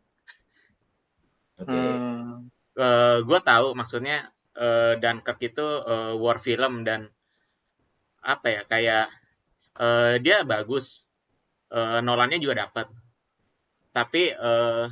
[1.57, 1.73] Oke.
[1.73, 2.49] Hmm.
[2.77, 7.09] eh gue tahu maksudnya eh, Dunkirk itu eh, war film dan
[8.25, 9.07] apa ya kayak
[9.79, 11.07] eh, dia bagus
[11.71, 12.87] eh, Nolannya juga dapat
[13.93, 14.85] tapi eh,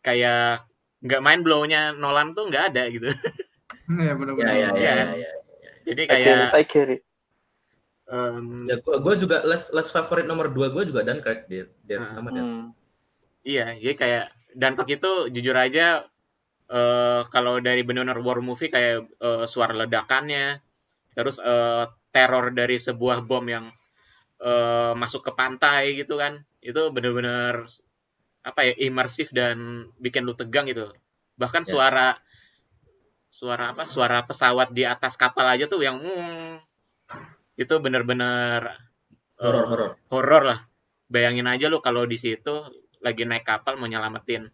[0.00, 0.64] kayak
[1.00, 3.08] nggak main blownya Nolan tuh nggak ada gitu
[3.90, 4.54] Iya Ya benar-benar.
[4.54, 4.92] ya ya Iya.
[4.94, 5.06] ya.
[5.18, 5.30] ya.
[5.82, 6.64] jadi I get kayak I
[6.94, 7.00] it.
[8.10, 11.98] em, Ya, gua, gua juga last last favorit nomor dua gua juga Dunkirk dia, dia
[11.98, 12.12] Ah.
[12.14, 12.42] sama dia.
[12.44, 12.70] Hmm.
[13.42, 14.24] iya jadi kayak
[14.54, 16.06] Dunkirk itu jujur aja
[16.70, 20.62] eh, kalau dari benar-benar war movie kayak eh, suara ledakannya
[21.18, 23.66] terus eh, teror dari sebuah bom yang
[24.40, 27.66] eh, masuk ke pantai gitu kan itu benar-benar
[28.40, 30.88] apa ya imersif dan bikin lu tegang gitu
[31.36, 31.70] bahkan Ya.
[31.76, 32.08] suara
[33.30, 36.58] suara apa suara pesawat di atas kapal aja tuh yang hmm,
[37.60, 38.80] itu benar-benar
[39.40, 39.90] Horor horor.
[40.12, 40.60] horor lah
[41.08, 42.60] bayangin aja lu kalau di situ
[43.00, 44.52] lagi naik kapal mau nyelamatin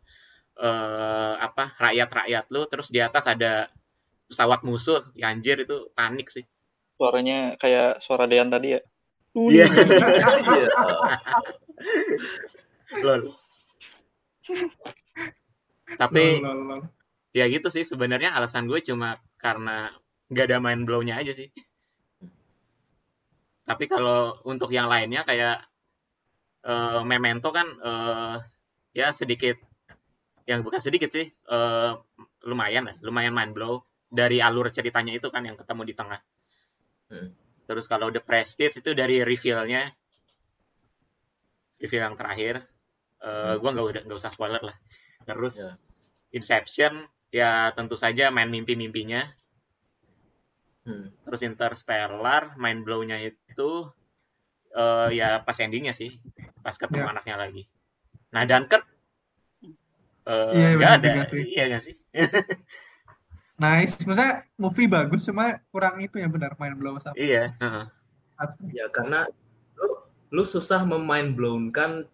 [0.57, 3.69] eh, apa rakyat-rakyat lu terus di atas ada
[4.27, 6.45] pesawat musuh ya anjir itu panik sih
[6.97, 8.81] Suaranya kayak suara Dean tadi ya.
[9.37, 9.69] Iya.
[13.05, 13.37] Lol
[15.99, 16.81] tapi Lol, lol, lol.
[17.35, 19.91] ya gitu sih sebenarnya alasan gue cuma karena
[20.31, 21.51] nggak ada main blow-nya aja sih
[23.67, 25.67] tapi kalau untuk yang lainnya kayak
[26.67, 28.37] eh, Memento kan eh,
[28.95, 29.59] ya sedikit
[30.47, 31.93] yang bukan sedikit sih eh,
[32.47, 36.21] lumayan lah lumayan mind blow dari alur ceritanya itu kan yang ketemu di tengah
[37.07, 37.31] Hmm.
[37.71, 39.95] terus kalau The Prestige itu dari reveal-nya
[41.79, 42.67] reveal yang terakhir
[43.23, 44.75] eh gue nggak udah nggak usah spoiler lah
[45.23, 45.71] terus Ya.
[46.35, 49.23] Inception ya tentu saja main mimpi-mimpinya
[50.87, 51.11] Hmm.
[51.27, 53.71] terus Interstellar main blow-nya itu
[54.75, 56.19] eh ya pas endingnya sih
[56.63, 57.11] pas ketemu Ya.
[57.15, 57.63] anaknya lagi
[58.35, 58.83] nah Dunkirk
[60.27, 61.43] eh Iya, benar ada juga sih.
[61.47, 61.95] iya nggak sih
[63.57, 67.87] Nice, maksudnya movie bagus cuma kurang itu yang benar main blow sama iya heeh.
[68.69, 69.25] Ya karena
[69.73, 69.89] lu,
[70.29, 72.05] lu susah memind blown kan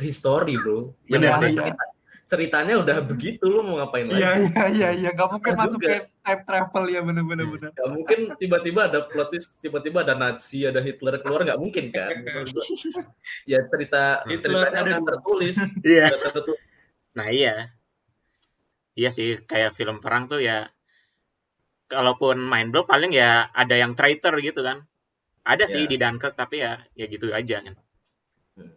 [0.00, 0.96] history bro.
[1.04, 1.52] Yang mana sih.
[1.52, 1.90] cerita-
[2.24, 4.24] ceritanya udah begitu lu mau ngapain lagi?
[4.24, 7.70] Iya iya iya iya nggak mungkin Susah masukin time travel ya bener-bener bener.
[7.76, 12.08] Gak mungkin tiba-tiba ada plot twist, tiba-tiba ada Nazi, ada Hitler keluar nggak mungkin kan?
[13.50, 16.62] Ya cerita Hitler ceritanya ada udah tertulis, iya tertulis.
[17.16, 17.54] Nah iya,
[18.98, 20.58] iya sih kayak film perang tuh ya,
[21.92, 23.30] kalaupun main blow paling ya
[23.62, 24.78] ada yang traitor gitu kan.
[25.52, 25.90] Ada sih Ya.
[25.90, 27.74] di Dunkirk tapi ya ya gitu aja kan.
[28.56, 28.72] Hmm.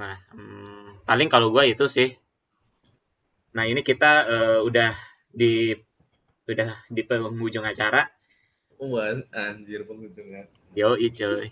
[0.00, 2.08] Nah hmm, paling kalau gua itu sih.
[3.56, 4.90] Nah ini kita eh, udah
[5.40, 5.74] di
[6.48, 8.02] udah di penghujung acara.
[8.78, 10.46] Wah, anjir penghujungnya.
[10.78, 11.50] Yo cuy.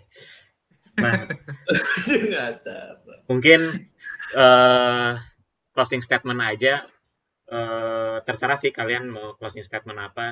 [0.97, 1.27] Nah
[1.67, 2.95] Penghujung acara.
[3.27, 3.59] mungkin
[4.35, 5.13] eh
[5.73, 6.83] closing statement aja
[7.51, 10.27] eh terserah sih kalian mau closing statement apa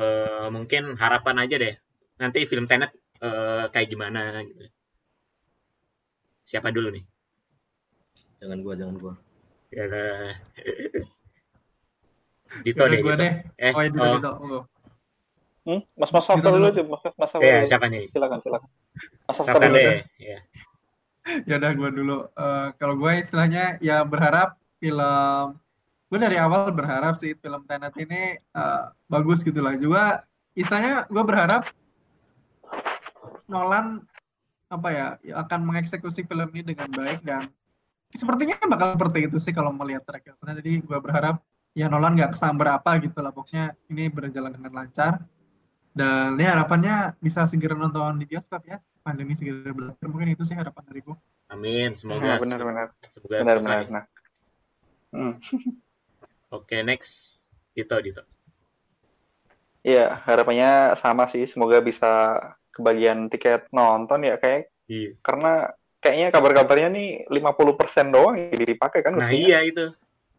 [0.00, 1.74] eh mungkin harapan aja deh
[2.20, 2.90] nanti film Tenet
[3.22, 4.64] eh kayak gimana gitu
[6.50, 7.04] siapa dulu nih
[8.40, 9.12] Jangan gua, jangan gua.
[9.68, 9.84] ya.
[12.64, 13.22] Dito Udah deh gua Dito.
[13.22, 13.32] deh.
[13.60, 14.16] eh Oh, itu oh.
[14.24, 14.62] Oh.
[15.68, 15.80] Hmm?
[16.00, 17.68] Mas Mas Gitu dulu Mas Mas ya dulu.
[17.68, 18.68] siapa nih Silakan, silakan.
[19.28, 19.76] Mas dulu.
[19.76, 20.38] deh ya
[21.48, 22.18] Ya udah gue dulu.
[22.32, 25.60] Eh, kalau gue istilahnya ya berharap film
[26.10, 29.76] gue dari awal berharap sih film Tenet ini eh, bagus gitu lah.
[29.76, 30.24] Juga
[30.56, 31.68] istilahnya gue berharap
[33.50, 34.02] Nolan
[34.70, 37.50] apa ya akan mengeksekusi film ini dengan baik dan
[38.14, 40.34] sepertinya bakal seperti itu sih kalau melihat track.
[40.38, 41.42] Jadi gue berharap
[41.74, 43.34] ya Nolan nggak kesamber apa gitu lah.
[43.34, 45.22] Pokoknya ini berjalan dengan lancar.
[46.00, 48.80] Dan ya harapannya bisa segera nonton di bioskop ya.
[49.04, 50.06] Pandemi segera berakhir.
[50.08, 51.16] Mungkin itu sih harapan dari gue.
[51.52, 52.86] amin Nah, semoga benar benar.
[53.04, 53.68] semoga Benar selesai.
[53.68, 53.84] benar.
[53.92, 54.04] Nah.
[55.10, 55.34] Hmm.
[56.56, 57.44] oke next
[57.76, 58.24] Dito Dito
[59.80, 61.44] Iya, harapannya sama sih.
[61.44, 62.36] Semoga bisa
[62.72, 69.18] kebagian tiket nonton ya kayak iya karena kayaknya kabar-kabarnya nih 50% doang yang dipakai kan
[69.18, 69.90] nah iya itu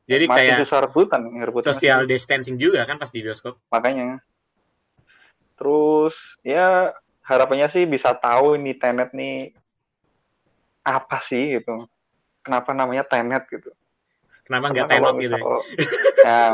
[0.09, 4.20] jadi Makin kayak susah rebutan, rebutan social distancing juga kan pas di bioskop makanya.
[5.62, 6.89] Terus ya
[7.22, 9.53] harapannya sih bisa tahu ini Tenet nih
[10.82, 11.86] apa sih gitu.
[12.41, 13.70] Kenapa namanya Tenet gitu.
[14.41, 15.47] kenapa nggak tenot gitu ya?
[16.26, 16.51] Nah,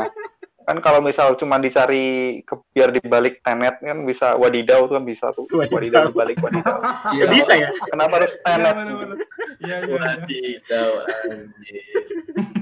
[0.68, 5.32] kan kalau misal cuma dicari ke, biar dibalik Tenet kan bisa wadidaw tuh kan bisa
[5.32, 5.48] tuh.
[5.48, 5.72] Wadidaw.
[5.80, 6.78] Wadidaw dibalik wadidaw.
[7.16, 8.74] Iya, bisa ya Kenapa harus Iya Tenet?
[8.76, 9.18] benar-benar.
[9.18, 9.26] Iya
[9.64, 9.76] iya.
[9.80, 9.96] iya.
[9.96, 10.90] Wadidaw,
[11.32, 12.54] anjir.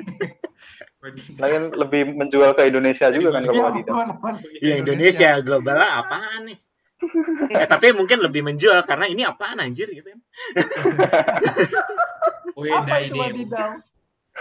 [1.38, 4.34] Lain lebih menjual ke Indonesia juga kan kalau Iya, aman-aman.
[4.62, 6.58] Iya Indonesia global apaan nih?
[7.60, 10.20] eh tapi mungkin lebih menjual karena ini apaan anjir gitu kan.
[12.56, 13.20] Weda Apa itu ini.
[13.20, 13.70] wadidaw?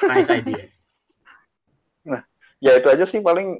[0.07, 0.65] Nice idea.
[2.63, 3.59] Ya itu aja sih paling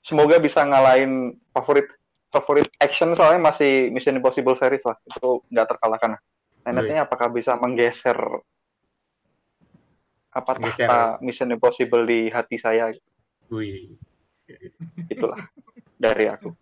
[0.00, 1.92] semoga bisa ngalahin favorit
[2.32, 4.96] favorit action soalnya masih Mission Impossible series lah.
[5.04, 6.16] Itu nggak terkalahkan.
[6.16, 8.16] Nah, nantinya apakah bisa menggeser
[10.36, 12.92] apa tahta Mission Impossible di hati saya
[13.48, 13.96] Wih.
[15.08, 15.40] itulah
[15.96, 16.52] dari aku.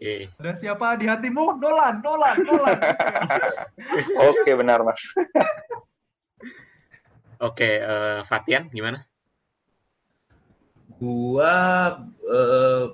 [0.00, 0.32] Oke.
[0.40, 1.60] Ada siapa di hatimu?
[1.60, 2.78] Nolan, Nolan, Nolan.
[4.32, 4.96] Oke benar mas.
[7.44, 9.04] Oke, eh, Fatian gimana?
[10.96, 11.52] Gua
[12.24, 12.84] eh,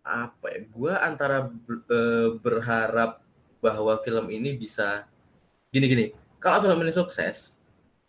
[0.00, 0.60] apa ya?
[0.72, 1.52] Gua antara
[1.92, 3.20] eh, berharap
[3.60, 5.04] bahwa film ini bisa
[5.68, 6.16] gini-gini.
[6.40, 7.53] Kalau film ini sukses,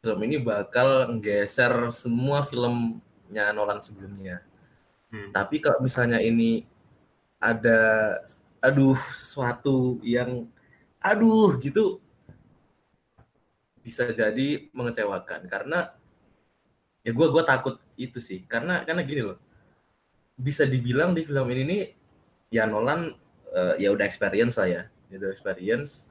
[0.05, 4.45] film ini bakal nggeser semua filmnya Nolan sebelumnya.
[5.09, 5.33] Hmm.
[5.33, 6.61] Tapi kalau misalnya ini
[7.41, 8.21] ada
[8.61, 10.45] aduh sesuatu yang
[11.01, 11.97] aduh gitu
[13.81, 15.93] bisa jadi mengecewakan karena
[17.05, 19.37] ya gue gua takut itu sih karena karena gini loh
[20.33, 21.83] bisa dibilang di film ini nih
[22.49, 23.13] ya Nolan
[23.53, 26.09] eh, ya udah experience lah Ya udah experience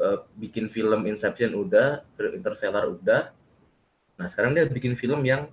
[0.00, 3.30] eh, bikin film Inception udah, film Interstellar udah.
[4.16, 5.48] Nah sekarang dia bikin film yang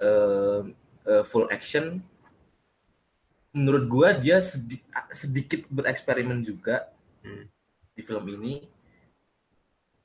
[0.00, 0.62] eh,
[1.08, 2.00] eh, full action.
[3.52, 6.88] Menurut gua dia sedi- sedikit bereksperimen juga
[7.24, 7.50] Hmm.
[7.96, 8.62] di film ini.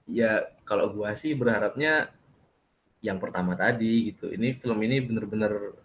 [0.10, 2.12] Ya kalau gua sih berharapnya
[3.04, 4.32] yang pertama tadi gitu.
[4.32, 5.76] Ini film ini bener-bener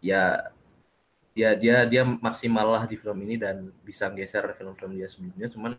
[0.00, 0.54] ya
[1.36, 5.52] dia dia dia maksimal lah di film ini dan bisa geser film-film dia sebelumnya.
[5.52, 5.76] Cuman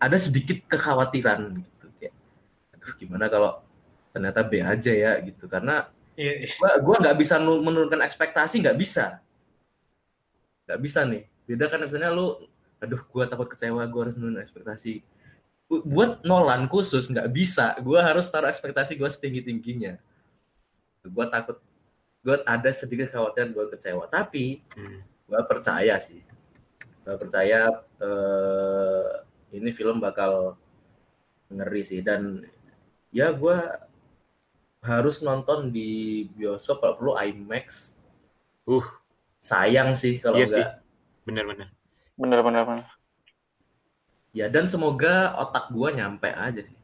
[0.00, 2.14] ada sedikit kekhawatiran gitu kayak
[2.72, 3.50] aduh gimana kalau
[4.16, 5.44] ternyata B aja ya gitu.
[5.44, 6.48] Karena iya.
[6.56, 9.20] gua gua nggak bisa nu- menurunkan ekspektasi nggak bisa.
[10.64, 11.22] Nggak bisa nih.
[11.44, 12.48] Beda kan misalnya lu
[12.80, 15.04] aduh gua takut kecewa gua harus menurunkan ekspektasi.
[15.68, 17.76] Bu- buat Nolan khusus nggak bisa.
[17.84, 20.00] Gua harus taruh ekspektasi gua setinggi tingginya
[21.06, 21.56] gua takut
[22.20, 25.00] gua ada sedikit kekhawatiran gua kecewa tapi Hmm.
[25.26, 26.20] gua percaya sih
[27.02, 29.06] gua percaya eh,
[29.52, 30.56] ini film bakal
[31.48, 32.44] ngeri sih dan
[33.08, 33.88] ya gua
[34.78, 37.92] harus nonton di bioskop kalau perlu IMAX
[38.62, 38.84] Uh,
[39.40, 40.60] sayang sih kalau Iya sih.
[40.60, 40.72] enggak
[41.24, 41.68] bener-bener.
[42.14, 42.62] Bener-bener.
[42.64, 42.86] bener.
[44.28, 46.76] ya dan semoga otak gua nyampe aja sih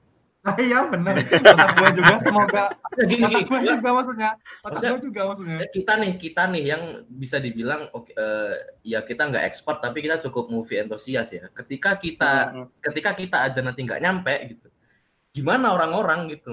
[0.45, 1.16] Nah, iya benar.
[1.24, 2.64] Otak gue juga semoga
[2.95, 4.30] Ya, gini, otak gue gua- juga maksudnya.
[4.36, 5.57] Otak Maksudnya- gue juga maksudnya.
[5.59, 8.53] eh, kita nih kita nih yang bisa dibilang oke eh,
[8.84, 11.49] ya kita nggak ekspor tapi kita cukup movie enthusiast ya.
[11.49, 12.66] Ketika kita Mm-mm.
[12.78, 14.68] ketika kita aja nanti nggak nyampe gitu.
[15.32, 16.53] Gimana orang-orang gitu?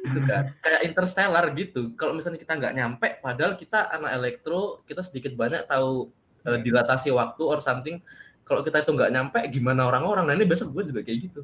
[0.00, 0.56] Gitu kan.
[0.58, 1.92] Kayak interstellar gitu.
[1.94, 6.08] Kalau misalnya kita nggak nyampe padahal kita anak elektro kita sedikit banyak tahu
[6.42, 8.00] eh, dilatasi waktu or something.
[8.42, 10.24] Kalau kita itu nggak nyampe gimana orang-orang?
[10.24, 11.42] Nah ini besok gue juga kayak gitu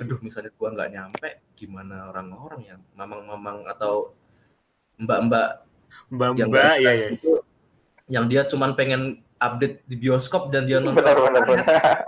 [0.00, 4.14] aduh misalnya gue nggak nyampe gimana orang-orang yang mamang-mamang atau
[4.98, 5.64] mbak-mbak
[6.34, 7.06] yang Mbak-mbak, ya ya.
[7.14, 7.32] itu,
[8.10, 11.44] yang dia cuman pengen update di bioskop dan dia nonton Benar-benar.
[11.44, 12.04] internet,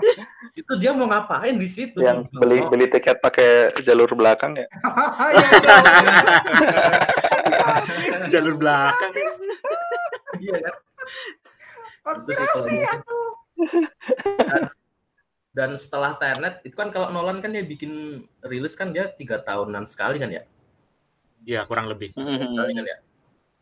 [0.57, 4.67] itu dia mau ngapain di situ Yang beli Oh, beli tiket pakai jalur belakang ya.
[5.37, 5.47] Iya,
[8.17, 8.29] iya.
[8.33, 9.13] Jalur belakang.
[10.41, 10.75] iya kan.
[15.57, 19.89] Dan setelah Tenet itu kan kalau Nolan kan dia bikin rilis kan dia tiga tahunan
[19.89, 20.45] sekali kan ya
[21.41, 22.11] Ya, kurang lebih.
[22.13, 22.99] sekali kan ya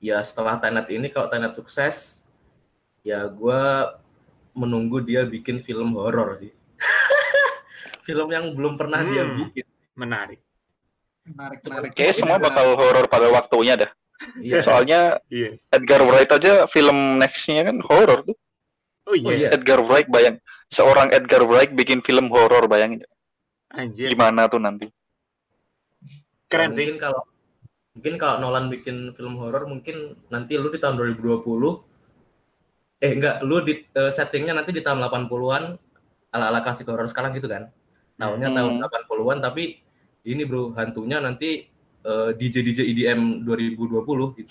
[0.00, 2.26] ya setelah Tenet ini kalau Tenet sukses
[3.00, 3.62] ya gue
[4.52, 6.50] menunggu dia bikin film horor sih
[8.06, 9.36] film yang belum pernah dia Hmm.
[9.40, 9.64] bikin
[9.94, 10.42] Menarik.
[11.22, 11.90] Menarik, menarik.
[11.94, 13.90] Kayaknya semua bakal horor pada waktunya dah.
[14.36, 14.58] Iya.
[14.60, 15.54] Soalnya Iya.
[15.70, 18.34] Edgar Wright aja film nextnya kan horor tuh.
[19.06, 19.48] Oh Oh, iya, iya.
[19.54, 20.42] Edgar Wright bayang
[20.74, 23.06] seorang Edgar Wright bikin film horor bayangin
[23.70, 24.10] anjir.
[24.10, 24.90] gimana tuh nanti.
[26.50, 26.82] Keren sih.
[26.90, 27.22] mungkin kalau
[27.94, 31.46] mungkin kalau Nolan bikin film horor mungkin nanti lu di tahun 2020
[32.98, 35.64] eh enggak lu di eh, settingnya nanti di tahun 80-an
[36.34, 37.70] ala-ala klasik horor sekarang gitu kan
[38.18, 38.56] tahunnya Hmm.
[38.58, 39.78] tahun 80-an tapi
[40.24, 41.66] ini bro hantunya nanti
[42.02, 44.50] eh, DJ DJ EDM 2020 gitu.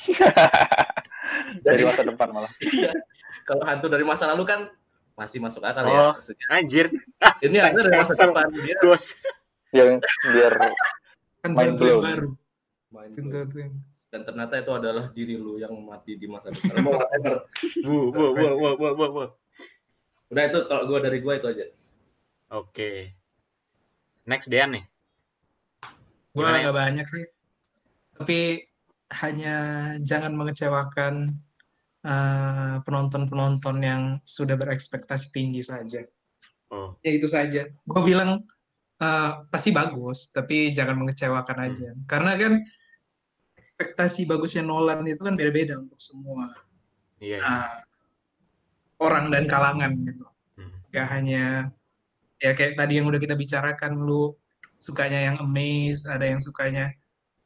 [1.66, 2.52] Dari masa depan malah.
[3.44, 4.60] kalau hantu dari masa lalu kan
[5.14, 5.90] masih masuk akal Oh.
[5.90, 6.46] ya maksudnya.
[6.50, 6.86] Anjir.
[7.46, 9.18] ini hantu dari masa depan dia Ghost.
[9.70, 10.54] Yang biar
[11.40, 12.02] Kan Mind blown.
[12.02, 12.30] baru.
[12.94, 13.74] main yang
[14.14, 17.50] dan ternyata itu adalah diri lu yang mati di masa depan Mau whatever.
[17.82, 19.24] Bu, bu, bu, bu, bu, bu, bu.
[20.30, 21.66] udah itu kalau gua dari gua itu aja
[22.54, 23.18] Oke.
[24.24, 24.86] Next Dean nih.
[26.32, 26.62] Gue Gimana ya?
[26.64, 27.26] nggak banyak sih.
[28.14, 28.40] Tapi
[29.10, 29.56] hanya
[30.00, 31.43] jangan mengecewakan
[32.04, 36.04] eh, penonton-penonton yang sudah berekspektasi tinggi saja.
[36.70, 37.72] Oh, Ya itu saja.
[37.88, 38.44] Gue bilang
[39.00, 41.96] eh, pasti bagus, tapi jangan mengecewakan aja.
[42.06, 42.60] Karena kan
[43.74, 46.54] ekspektasi bagusnya Nolan itu kan beda-beda untuk semua
[47.18, 47.42] iya.
[47.42, 47.58] iya.
[47.66, 47.82] eh,
[49.02, 50.26] orang dan kalangan gitu.
[50.60, 50.78] Hmm.
[50.94, 51.74] Gak hanya
[52.38, 54.36] ya kayak tadi yang udah kita bicarakan lu
[54.78, 56.92] sukanya yang amaze, ada yang sukanya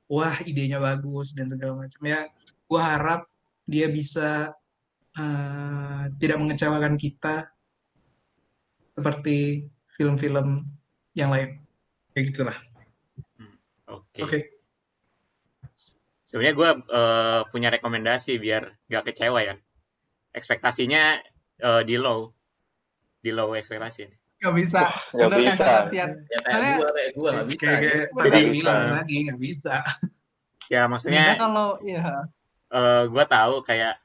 [0.10, 2.28] wah idenya bagus dan segala macam ya.
[2.68, 3.22] Gua harap
[3.68, 4.56] dia bisa
[5.14, 7.52] eh, tidak mengecewakan kita
[8.88, 10.66] seperti film-film
[11.14, 11.62] yang lain.
[12.16, 12.58] Kayak gitulah.
[13.88, 14.22] Oke.
[14.24, 14.40] Oke.
[16.28, 16.70] Sebenarnya gue
[17.52, 19.56] punya rekomendasi biar gak kecewa ya.
[20.34, 21.22] Ekspektasinya
[21.58, 22.34] eh, di low,
[23.22, 24.06] di low ekspektasi.
[24.38, 24.86] Gak bisa.
[25.18, 25.68] Bener kan, bisa.
[25.90, 29.76] Ya kayak Soalnya- gua kayak gua nggak bisa Kayak kayak Jadi bilang tadi nggak bisa.
[30.68, 32.06] Ya Beda maksudnya kalau iya.
[32.74, 34.00] Eh gue tahu kayak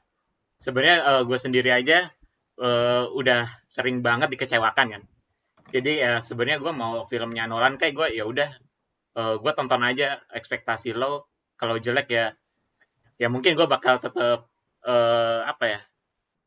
[0.59, 2.11] sebenarnya gue sendiri aja
[2.59, 5.03] eh, udah sering banget dikecewakan kan.
[5.73, 8.49] Jadi ya sebenarnya gue mau filmnya Nolan kayak gue ya udah
[9.13, 11.29] gue tonton aja ekspektasi lo.
[11.57, 12.33] Kalau jelek ya
[13.21, 14.49] ya mungkin gue bakal tetap
[14.83, 15.79] eh, apa ya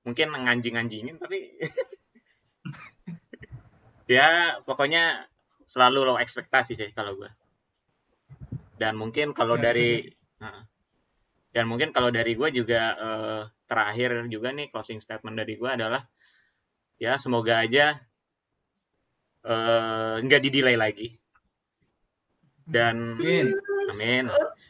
[0.07, 1.59] mungkin nganjing-nganjingin tapi
[4.15, 5.27] ya pokoknya
[5.67, 7.31] selalu low ekspektasi sih kalau gue
[8.79, 10.15] dan mungkin kalau Ya, dari
[11.57, 16.05] dan mungkin kalau dari gue juga eh, terakhir juga nih closing statement dari gue adalah
[17.01, 17.97] ya semoga aja
[19.41, 21.17] eh, nggak didelay lagi
[22.69, 23.57] dan Amin.
[23.97, 24.27] amin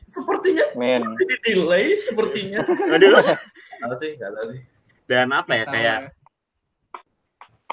[0.06, 1.02] Sepertinya Men.
[1.02, 2.62] masih di delay sepertinya.
[2.94, 3.36] aduh Gak
[3.82, 4.60] tahu sih, gak sih.
[5.10, 5.98] dan apa ya kayak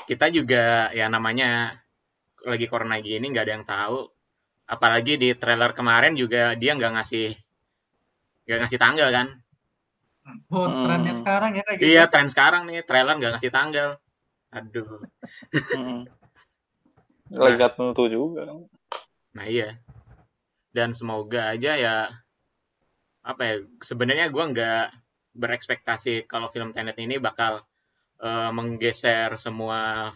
[0.09, 1.79] kita juga ya namanya
[2.43, 4.11] lagi corona gini nggak ada yang tahu
[4.67, 7.31] apalagi di trailer kemarin juga dia nggak ngasih
[8.45, 9.27] nggak ngasih tanggal kan
[10.47, 11.19] Oh, trennya Hmm.
[11.19, 11.87] sekarang ya kayak gitu.
[11.89, 13.99] iya tren sekarang nih trailer nggak ngasih tanggal
[14.49, 15.03] aduh
[15.73, 16.05] Mm.
[17.33, 18.45] Lagi nggak tentu juga.
[19.33, 19.81] nah iya
[20.71, 21.95] dan semoga aja ya
[23.21, 24.85] apa ya sebenarnya gua nggak
[25.33, 27.65] berekspektasi kalau film Tenet ini bakal
[28.19, 30.07] eh, menggeser semua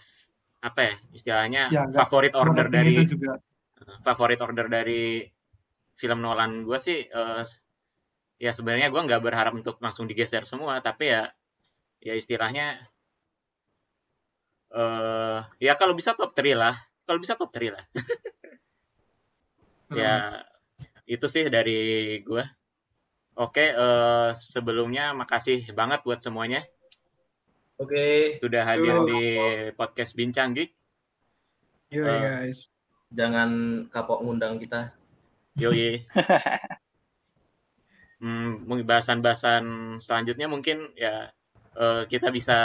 [0.60, 3.42] apa ya istilahnya Ya, favorit order dari itu juga.
[4.02, 5.26] favorit order dari
[5.94, 7.42] film Nolan gue sih eh,
[8.38, 11.34] ya sebenarnya gue nggak berharap untuk langsung digeser semua tapi ya
[12.02, 12.78] ya istilahnya
[14.72, 16.76] eh ya kalau bisa top 3 lah
[17.08, 17.86] kalau bisa top 3 lah
[20.00, 20.44] ya
[21.08, 22.44] itu sih dari gue
[23.40, 26.62] oke eh, sebelumnya makasih banget buat semuanya
[27.78, 29.06] Oke, sudah hadir Yo.
[29.06, 29.22] di
[29.78, 30.74] podcast bincang geek
[31.94, 32.50] Yo Eh.
[32.50, 32.66] guys.
[33.14, 33.50] jangan
[33.94, 34.92] kapok ngundang kita.
[35.56, 36.04] Yoi.
[38.18, 39.64] Hmm, mungkin bahasan-bahasan
[40.02, 41.30] selanjutnya mungkin ya
[41.78, 42.58] eh, kita bisa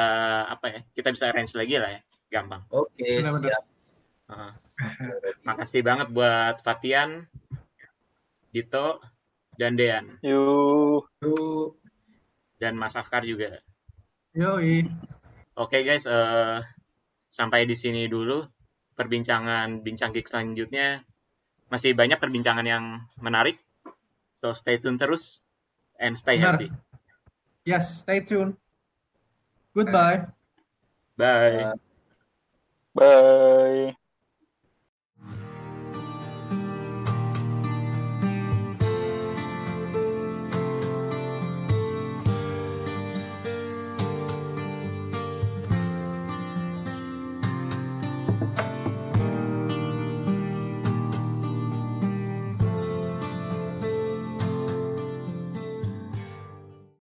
[0.49, 0.81] apa ya?
[0.97, 2.01] Kita bisa arrange lagi lah ya,
[2.33, 2.65] gampang.
[2.73, 3.49] Oke, Benar-benar.
[3.53, 3.65] siap.
[4.33, 4.53] Heeh.
[5.47, 7.29] makasih banget buat Fatian,
[8.51, 8.99] Dito,
[9.61, 11.07] dan Dean, Yuk.
[11.21, 11.35] Yo.
[12.57, 13.61] dan Mas Afkar juga.
[14.33, 14.89] Yoi.
[15.53, 16.65] Oke guys, eh,
[17.29, 18.41] sampai di sini dulu
[18.97, 21.05] perbincangan bincang geek selanjutnya.
[21.69, 23.61] Masih banyak perbincangan yang menarik.
[24.43, 25.47] So stay tune terus
[26.03, 26.59] and stay Benar.
[26.59, 26.73] healthy.
[27.65, 28.59] Yes, stay tune.
[29.73, 30.27] Goodbye.
[31.17, 31.73] Bye.
[32.95, 33.95] Bye.